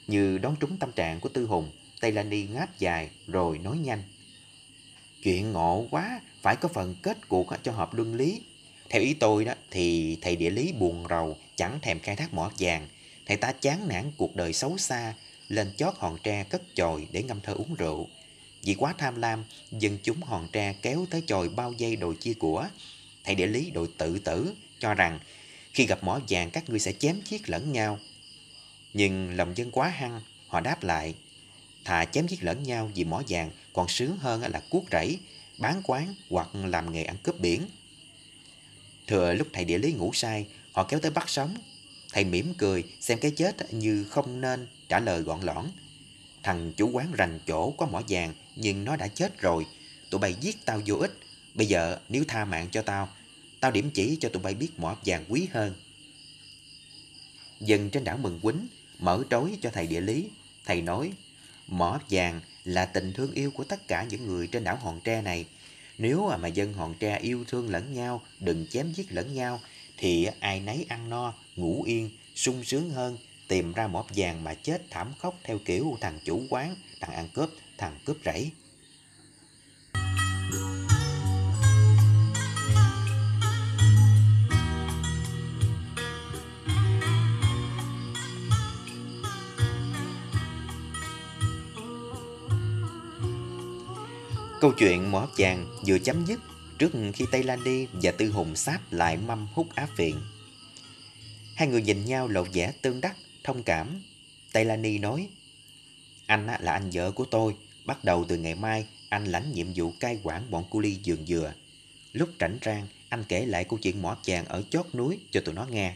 Như 0.07 0.39
đón 0.39 0.57
trúng 0.61 0.77
tâm 0.77 0.93
trạng 0.93 1.21
của 1.21 1.29
Tư 1.29 1.47
Hùng, 1.47 1.71
Tây 2.01 2.13
Lani 2.13 2.43
ngáp 2.43 2.79
dài 2.79 3.11
rồi 3.27 3.59
nói 3.59 3.79
nhanh. 3.79 4.03
Chuyện 5.23 5.53
ngộ 5.53 5.87
quá, 5.91 6.21
phải 6.43 6.57
có 6.57 6.69
phần 6.69 6.95
kết 7.03 7.29
cuộc 7.29 7.53
cho 7.63 7.73
hợp 7.73 7.95
luân 7.95 8.15
lý. 8.15 8.43
Theo 8.89 9.03
ý 9.03 9.15
tôi 9.15 9.45
đó 9.45 9.53
thì 9.71 10.17
thầy 10.23 10.37
địa 10.37 10.51
lý 10.51 10.73
buồn 10.73 11.05
rầu 11.11 11.37
chẳng 11.57 11.79
thèm 11.83 12.01
khai 12.01 12.17
thác 12.17 12.35
mỏ 12.35 12.51
vàng. 12.59 12.89
Thầy 13.27 13.37
ta 13.37 13.53
chán 13.53 13.89
nản 13.89 14.13
cuộc 14.17 14.37
đời 14.37 14.53
xấu 14.53 14.79
xa, 14.79 15.15
lên 15.49 15.73
chót 15.77 15.95
hòn 15.97 16.19
tre 16.23 16.45
cất 16.45 16.63
chòi 16.75 17.07
để 17.13 17.23
ngâm 17.23 17.41
thơ 17.41 17.53
uống 17.53 17.75
rượu. 17.75 18.09
Vì 18.63 18.75
quá 18.75 18.95
tham 18.99 19.17
lam, 19.17 19.45
dân 19.71 19.99
chúng 20.03 20.23
hòn 20.23 20.49
tre 20.53 20.73
kéo 20.83 21.07
tới 21.11 21.23
chòi 21.27 21.49
bao 21.49 21.73
dây 21.73 21.97
đòi 21.97 22.15
chia 22.21 22.35
của. 22.35 22.69
Thầy 23.25 23.35
địa 23.35 23.47
lý 23.47 23.71
đội 23.71 23.89
tự 23.99 24.19
tử 24.19 24.55
cho 24.79 24.95
rằng 24.95 25.21
khi 25.77 25.87
gặp 25.87 26.05
mỏ 26.05 26.21
vàng 26.29 26.51
các 26.51 26.71
ngươi 26.71 26.79
sẽ 26.79 26.93
chém 26.93 27.21
giết 27.29 27.51
lẫn 27.51 27.73
nhau. 27.73 27.99
Nhưng 28.93 29.37
lòng 29.37 29.57
dân 29.57 29.71
quá 29.71 29.89
hăng, 29.89 30.21
họ 30.49 30.61
đáp 30.61 30.83
lại 30.83 31.15
thà 31.85 32.05
chém 32.05 32.27
giết 32.27 32.45
lẫn 32.45 32.63
nhau 32.63 32.91
vì 32.95 33.05
mỏ 33.05 33.23
vàng 33.29 33.51
còn 33.73 33.89
sướng 33.89 34.17
hơn 34.19 34.43
là 34.43 34.63
cuốc 34.71 34.85
rẫy, 34.93 35.19
bán 35.59 35.81
quán 35.85 36.15
hoặc 36.31 36.49
làm 36.55 36.93
nghề 36.93 37.05
ăn 37.05 37.17
cướp 37.23 37.41
biển. 37.41 37.63
Thừa 39.07 39.35
lúc 39.35 39.49
thầy 39.53 39.65
địa 39.65 39.79
lý 39.79 39.93
ngủ 39.93 40.11
say, 40.15 40.47
họ 40.73 40.85
kéo 40.85 41.01
tới 41.01 41.11
bắt 41.11 41.29
sống. 41.29 41.55
Thầy 42.13 42.25
mỉm 42.25 42.55
cười 42.59 42.85
xem 43.01 43.19
cái 43.19 43.31
chết 43.31 43.75
như 43.75 44.05
không 44.05 44.41
nên 44.41 44.67
trả 44.89 45.01
lời 45.01 45.23
gọn 45.23 45.41
lõn. 45.41 45.67
Thằng 46.43 46.73
chủ 46.77 46.91
quán 46.91 47.13
rành 47.13 47.41
chỗ 47.47 47.71
có 47.71 47.87
mỏ 47.87 48.03
vàng 48.09 48.35
nhưng 48.57 48.85
nó 48.85 48.97
đã 48.97 49.09
chết 49.09 49.41
rồi. 49.41 49.67
Tụi 50.11 50.19
bay 50.19 50.35
giết 50.41 50.57
tao 50.65 50.81
vô 50.87 50.97
ích. 50.97 51.13
Bây 51.55 51.67
giờ 51.67 51.99
nếu 52.09 52.25
tha 52.29 52.45
mạng 52.45 52.69
cho 52.71 52.83
tao, 52.83 53.09
tao 53.67 53.71
điểm 53.71 53.91
chỉ 53.91 54.19
cho 54.21 54.29
tụi 54.29 54.43
bay 54.43 54.55
biết 54.55 54.79
mỏ 54.79 54.97
vàng 55.05 55.25
quý 55.29 55.49
hơn. 55.53 55.75
Dân 57.61 57.91
trên 57.91 58.05
đảo 58.05 58.17
Mừng 58.17 58.41
Quýnh 58.41 58.67
mở 58.99 59.23
trối 59.31 59.59
cho 59.63 59.71
thầy 59.71 59.87
địa 59.87 60.01
lý. 60.01 60.31
Thầy 60.65 60.83
nói, 60.83 61.13
mỏ 61.67 62.01
vàng 62.11 62.41
là 62.65 62.87
tình 62.87 63.13
thương 63.13 63.33
yêu 63.33 63.51
của 63.51 63.65
tất 63.65 63.89
cả 63.89 64.05
những 64.11 64.27
người 64.27 64.47
trên 64.47 64.65
đảo 64.65 64.77
Hòn 64.77 65.01
Tre 65.05 65.23
này. 65.23 65.45
Nếu 65.99 66.31
mà 66.41 66.49
dân 66.49 66.73
Hòn 66.73 66.95
Tre 66.95 67.19
yêu 67.19 67.45
thương 67.49 67.71
lẫn 67.71 67.95
nhau, 67.95 68.23
đừng 68.41 68.67
chém 68.67 68.93
giết 68.93 69.13
lẫn 69.13 69.35
nhau, 69.35 69.61
thì 69.97 70.29
ai 70.41 70.61
nấy 70.61 70.87
ăn 70.89 71.11
no, 71.11 71.35
ngủ 71.57 71.83
yên, 71.83 72.11
sung 72.35 72.65
sướng 72.65 72.91
hơn, 72.91 73.19
tìm 73.49 73.73
ra 73.73 73.87
mỏ 73.87 74.05
vàng 74.17 74.45
mà 74.45 74.55
chết 74.55 74.83
thảm 74.91 75.13
khốc 75.19 75.39
theo 75.45 75.59
kiểu 75.65 75.99
thằng 76.01 76.19
chủ 76.25 76.43
quán, 76.51 76.77
thằng 77.01 77.15
ăn 77.15 77.29
cướp, 77.35 77.51
thằng 77.79 77.99
cướp 78.05 78.17
rẫy. 78.25 78.51
Câu 94.67 94.75
chuyện 94.79 95.11
mỏ 95.11 95.29
vàng 95.37 95.67
vừa 95.87 95.99
chấm 95.99 96.25
dứt 96.27 96.41
trước 96.79 96.93
khi 97.15 97.25
Tây 97.33 97.43
Lan 97.43 97.65
đi 97.65 97.87
và 97.93 98.11
Tư 98.11 98.31
Hùng 98.31 98.57
sáp 98.57 98.93
lại 98.93 99.17
mâm 99.17 99.47
hút 99.53 99.69
áp 99.75 99.89
viện. 99.97 100.21
Hai 101.55 101.69
người 101.69 101.83
nhìn 101.83 102.05
nhau 102.05 102.29
lộ 102.29 102.43
vẻ 102.53 102.73
tương 102.83 103.01
đắc, 103.01 103.17
thông 103.45 103.63
cảm. 103.63 104.03
Tây 104.53 104.65
Lan 104.65 104.83
Ni 104.83 104.99
nói, 104.99 105.29
anh 106.27 106.47
là 106.47 106.73
anh 106.73 106.91
vợ 106.93 107.11
của 107.11 107.25
tôi, 107.25 107.57
bắt 107.85 108.05
đầu 108.05 108.25
từ 108.29 108.37
ngày 108.37 108.55
mai 108.55 108.87
anh 109.09 109.25
lãnh 109.25 109.53
nhiệm 109.53 109.67
vụ 109.75 109.93
cai 110.01 110.21
quản 110.23 110.51
bọn 110.51 110.65
cu 110.71 110.81
ly 110.81 110.99
giường 111.03 111.27
dừa. 111.27 111.53
Lúc 112.13 112.29
rảnh 112.41 112.59
rang, 112.65 112.87
anh 113.09 113.25
kể 113.29 113.47
lại 113.47 113.65
câu 113.65 113.79
chuyện 113.83 114.03
mỏ 114.03 114.17
vàng 114.27 114.45
ở 114.45 114.63
chót 114.71 114.87
núi 114.95 115.19
cho 115.31 115.41
tụi 115.41 115.55
nó 115.55 115.65
nghe. 115.65 115.95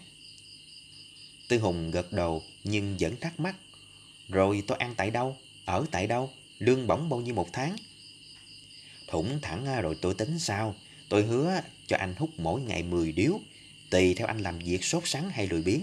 Tư 1.49 1.59
Hùng 1.59 1.91
gật 1.91 2.13
đầu 2.13 2.43
nhưng 2.65 2.97
vẫn 3.01 3.17
thắc 3.21 3.41
mắc. 3.41 3.57
Rồi 4.29 4.63
tôi 4.67 4.79
ăn 4.79 4.95
tại 4.97 5.11
đâu? 5.11 5.37
Ở 5.65 5.85
tại 5.91 6.07
đâu? 6.07 6.31
Lương 6.59 6.87
bổng 6.87 7.09
bao 7.09 7.21
nhiêu 7.21 7.35
một 7.35 7.49
tháng? 7.53 7.77
Thủng 9.11 9.39
thẳng 9.43 9.67
à, 9.67 9.81
rồi 9.81 9.97
tôi 10.01 10.15
tính 10.15 10.39
sao? 10.39 10.75
Tôi 11.09 11.23
hứa 11.23 11.61
cho 11.87 11.97
anh 11.97 12.15
hút 12.19 12.31
mỗi 12.39 12.61
ngày 12.61 12.83
10 12.83 13.13
điếu, 13.13 13.41
tùy 13.91 14.15
theo 14.15 14.27
anh 14.27 14.39
làm 14.39 14.59
việc 14.59 14.85
sốt 14.85 15.03
sắng 15.07 15.31
hay 15.31 15.47
lười 15.47 15.63
biếng. 15.63 15.81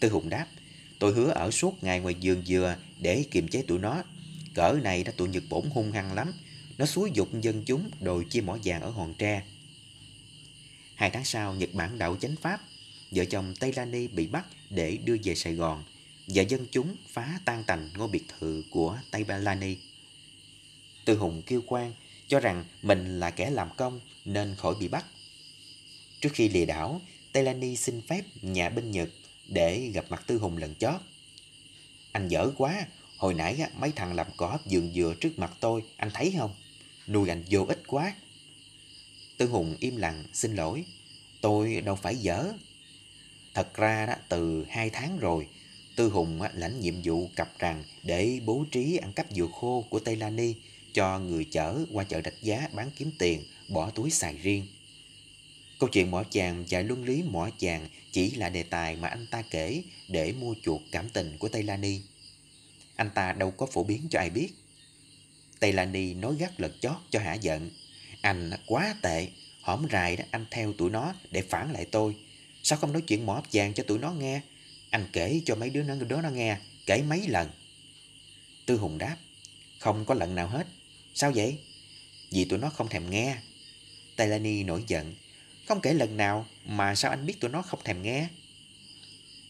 Tư 0.00 0.08
Hùng 0.08 0.28
đáp, 0.28 0.46
tôi 0.98 1.12
hứa 1.12 1.30
ở 1.30 1.50
suốt 1.50 1.84
ngày 1.84 2.00
ngoài 2.00 2.14
giường 2.20 2.42
dừa 2.46 2.76
để 3.00 3.24
kiềm 3.30 3.48
chế 3.48 3.62
tụi 3.62 3.78
nó. 3.78 4.02
Cỡ 4.54 4.78
này 4.82 5.04
đã 5.04 5.12
tụi 5.16 5.28
Nhật 5.28 5.42
Bổn 5.48 5.64
hung 5.70 5.92
hăng 5.92 6.12
lắm, 6.12 6.32
nó 6.78 6.86
xúi 6.86 7.10
dục 7.14 7.28
dân 7.40 7.64
chúng 7.64 7.90
đòi 8.00 8.24
chia 8.30 8.40
mỏ 8.40 8.58
vàng 8.64 8.82
ở 8.82 8.90
hòn 8.90 9.14
tre. 9.14 9.42
Hai 10.94 11.10
tháng 11.10 11.24
sau, 11.24 11.54
Nhật 11.54 11.74
Bản 11.74 11.98
đảo 11.98 12.16
chánh 12.16 12.36
Pháp, 12.36 12.60
vợ 13.10 13.24
chồng 13.24 13.54
Tây 13.60 13.72
Lani 13.76 14.08
bị 14.08 14.26
bắt 14.26 14.46
để 14.70 14.96
đưa 15.04 15.16
về 15.24 15.34
Sài 15.34 15.54
Gòn 15.54 15.84
và 16.26 16.42
dân 16.42 16.66
chúng 16.70 16.96
phá 17.08 17.40
tan 17.44 17.64
tành 17.64 17.90
ngôi 17.96 18.08
biệt 18.08 18.24
thự 18.28 18.64
của 18.70 18.98
Tây 19.10 19.24
Ba 19.24 19.38
Lani. 19.38 19.76
Tư 21.04 21.16
Hùng 21.16 21.42
kêu 21.46 21.62
quan 21.66 21.92
cho 22.28 22.40
rằng 22.40 22.64
mình 22.82 23.20
là 23.20 23.30
kẻ 23.30 23.50
làm 23.50 23.68
công 23.76 24.00
nên 24.24 24.54
khỏi 24.54 24.74
bị 24.80 24.88
bắt. 24.88 25.04
Trước 26.20 26.30
khi 26.32 26.48
lìa 26.48 26.66
đảo, 26.66 27.00
Telani 27.32 27.76
xin 27.76 28.02
phép 28.02 28.22
nhà 28.42 28.68
binh 28.68 28.90
Nhật 28.90 29.08
để 29.48 29.90
gặp 29.94 30.04
mặt 30.08 30.24
Tư 30.26 30.38
Hùng 30.38 30.56
lần 30.56 30.74
chót. 30.74 31.00
Anh 32.12 32.28
dở 32.28 32.50
quá, 32.56 32.86
hồi 33.16 33.34
nãy 33.34 33.60
mấy 33.78 33.92
thằng 33.92 34.14
làm 34.14 34.26
cỏ 34.36 34.58
dường 34.66 34.92
dừa 34.94 35.14
trước 35.20 35.38
mặt 35.38 35.52
tôi, 35.60 35.82
anh 35.96 36.10
thấy 36.14 36.34
không? 36.38 36.54
Nuôi 37.06 37.28
anh 37.28 37.44
vô 37.50 37.64
ích 37.68 37.82
quá. 37.86 38.14
Tư 39.36 39.46
Hùng 39.46 39.76
im 39.80 39.96
lặng 39.96 40.24
xin 40.32 40.54
lỗi, 40.54 40.84
tôi 41.40 41.80
đâu 41.80 41.96
phải 41.96 42.16
dở. 42.16 42.52
Thật 43.54 43.74
ra 43.74 44.06
đó, 44.06 44.14
từ 44.28 44.64
hai 44.68 44.90
tháng 44.90 45.18
rồi, 45.18 45.48
Tư 45.96 46.08
Hùng 46.08 46.42
lãnh 46.54 46.80
nhiệm 46.80 46.94
vụ 47.04 47.30
cặp 47.36 47.58
rằng 47.58 47.84
để 48.02 48.40
bố 48.44 48.64
trí 48.70 48.96
ăn 48.96 49.12
cắp 49.12 49.26
dừa 49.30 49.48
khô 49.52 49.84
của 49.90 50.00
Tây 50.00 50.16
Lani 50.16 50.54
cho 50.98 51.18
người 51.18 51.44
chở 51.44 51.84
qua 51.92 52.04
chợ 52.04 52.20
rạch 52.24 52.42
giá 52.42 52.68
bán 52.72 52.90
kiếm 52.96 53.10
tiền, 53.18 53.44
bỏ 53.68 53.90
túi 53.90 54.10
xài 54.10 54.36
riêng. 54.42 54.66
Câu 55.78 55.88
chuyện 55.88 56.10
mỏ 56.10 56.22
chàng 56.30 56.64
và 56.70 56.80
luân 56.80 57.04
lý 57.04 57.22
mỏ 57.22 57.48
chàng 57.58 57.88
chỉ 58.12 58.30
là 58.30 58.48
đề 58.48 58.62
tài 58.62 58.96
mà 58.96 59.08
anh 59.08 59.26
ta 59.26 59.42
kể 59.42 59.82
để 60.08 60.32
mua 60.32 60.54
chuộc 60.62 60.82
cảm 60.92 61.08
tình 61.08 61.36
của 61.38 61.48
Tây 61.48 61.62
Lani. 61.62 62.00
Anh 62.96 63.10
ta 63.14 63.32
đâu 63.32 63.50
có 63.50 63.66
phổ 63.66 63.84
biến 63.84 64.06
cho 64.10 64.18
ai 64.18 64.30
biết. 64.30 64.48
Tây 65.60 65.72
Lani 65.72 66.14
nói 66.14 66.34
gắt 66.38 66.60
lật 66.60 66.72
chót 66.80 66.96
cho 67.10 67.20
hả 67.20 67.34
giận. 67.34 67.70
Anh 68.20 68.50
quá 68.66 68.94
tệ, 69.02 69.28
hổm 69.62 69.86
rài 69.92 70.16
đó 70.16 70.24
anh 70.30 70.46
theo 70.50 70.72
tụi 70.72 70.90
nó 70.90 71.14
để 71.30 71.42
phản 71.42 71.72
lại 71.72 71.84
tôi. 71.84 72.16
Sao 72.62 72.78
không 72.78 72.92
nói 72.92 73.02
chuyện 73.02 73.26
mỏ 73.26 73.42
chàng 73.50 73.74
cho 73.74 73.82
tụi 73.82 73.98
nó 73.98 74.12
nghe? 74.12 74.40
Anh 74.90 75.06
kể 75.12 75.40
cho 75.44 75.54
mấy 75.54 75.70
đứa 75.70 75.82
nó, 75.82 75.94
đứa 75.94 76.20
nó 76.20 76.30
nghe, 76.30 76.56
kể 76.86 77.02
mấy 77.02 77.28
lần. 77.28 77.50
Tư 78.66 78.76
Hùng 78.76 78.98
đáp, 78.98 79.16
không 79.78 80.04
có 80.04 80.14
lần 80.14 80.34
nào 80.34 80.48
hết. 80.48 80.66
Sao 81.20 81.32
vậy? 81.34 81.58
Vì 82.30 82.44
tụi 82.44 82.58
nó 82.58 82.70
không 82.70 82.88
thèm 82.88 83.10
nghe. 83.10 83.36
Taylani 84.16 84.62
nổi 84.62 84.84
giận. 84.86 85.14
Không 85.68 85.80
kể 85.80 85.94
lần 85.94 86.16
nào 86.16 86.46
mà 86.64 86.94
sao 86.94 87.10
anh 87.10 87.26
biết 87.26 87.40
tụi 87.40 87.50
nó 87.50 87.62
không 87.62 87.80
thèm 87.84 88.02
nghe? 88.02 88.28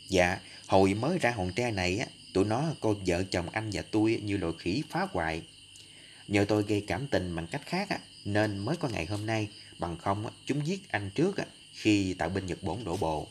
Dạ, 0.08 0.40
hồi 0.66 0.94
mới 0.94 1.18
ra 1.18 1.30
hòn 1.30 1.52
tre 1.52 1.70
này 1.70 1.98
á, 1.98 2.06
tụi 2.32 2.44
nó 2.44 2.64
coi 2.80 2.94
vợ 3.06 3.24
chồng 3.30 3.50
anh 3.50 3.70
và 3.72 3.82
tôi 3.82 4.20
như 4.24 4.36
loài 4.36 4.52
khỉ 4.58 4.82
phá 4.90 5.06
hoại. 5.12 5.42
Nhờ 6.28 6.44
tôi 6.48 6.62
gây 6.62 6.84
cảm 6.86 7.06
tình 7.06 7.36
bằng 7.36 7.46
cách 7.46 7.62
khác 7.66 7.88
á, 7.88 7.98
nên 8.24 8.58
mới 8.58 8.76
có 8.76 8.88
ngày 8.88 9.06
hôm 9.06 9.26
nay, 9.26 9.48
bằng 9.78 9.98
không 9.98 10.26
chúng 10.46 10.66
giết 10.66 10.90
anh 10.90 11.10
trước 11.14 11.36
á, 11.36 11.44
khi 11.72 12.14
tạo 12.14 12.28
binh 12.28 12.46
Nhật 12.46 12.62
Bổn 12.62 12.84
đổ 12.84 12.96
bộ. 12.96 13.28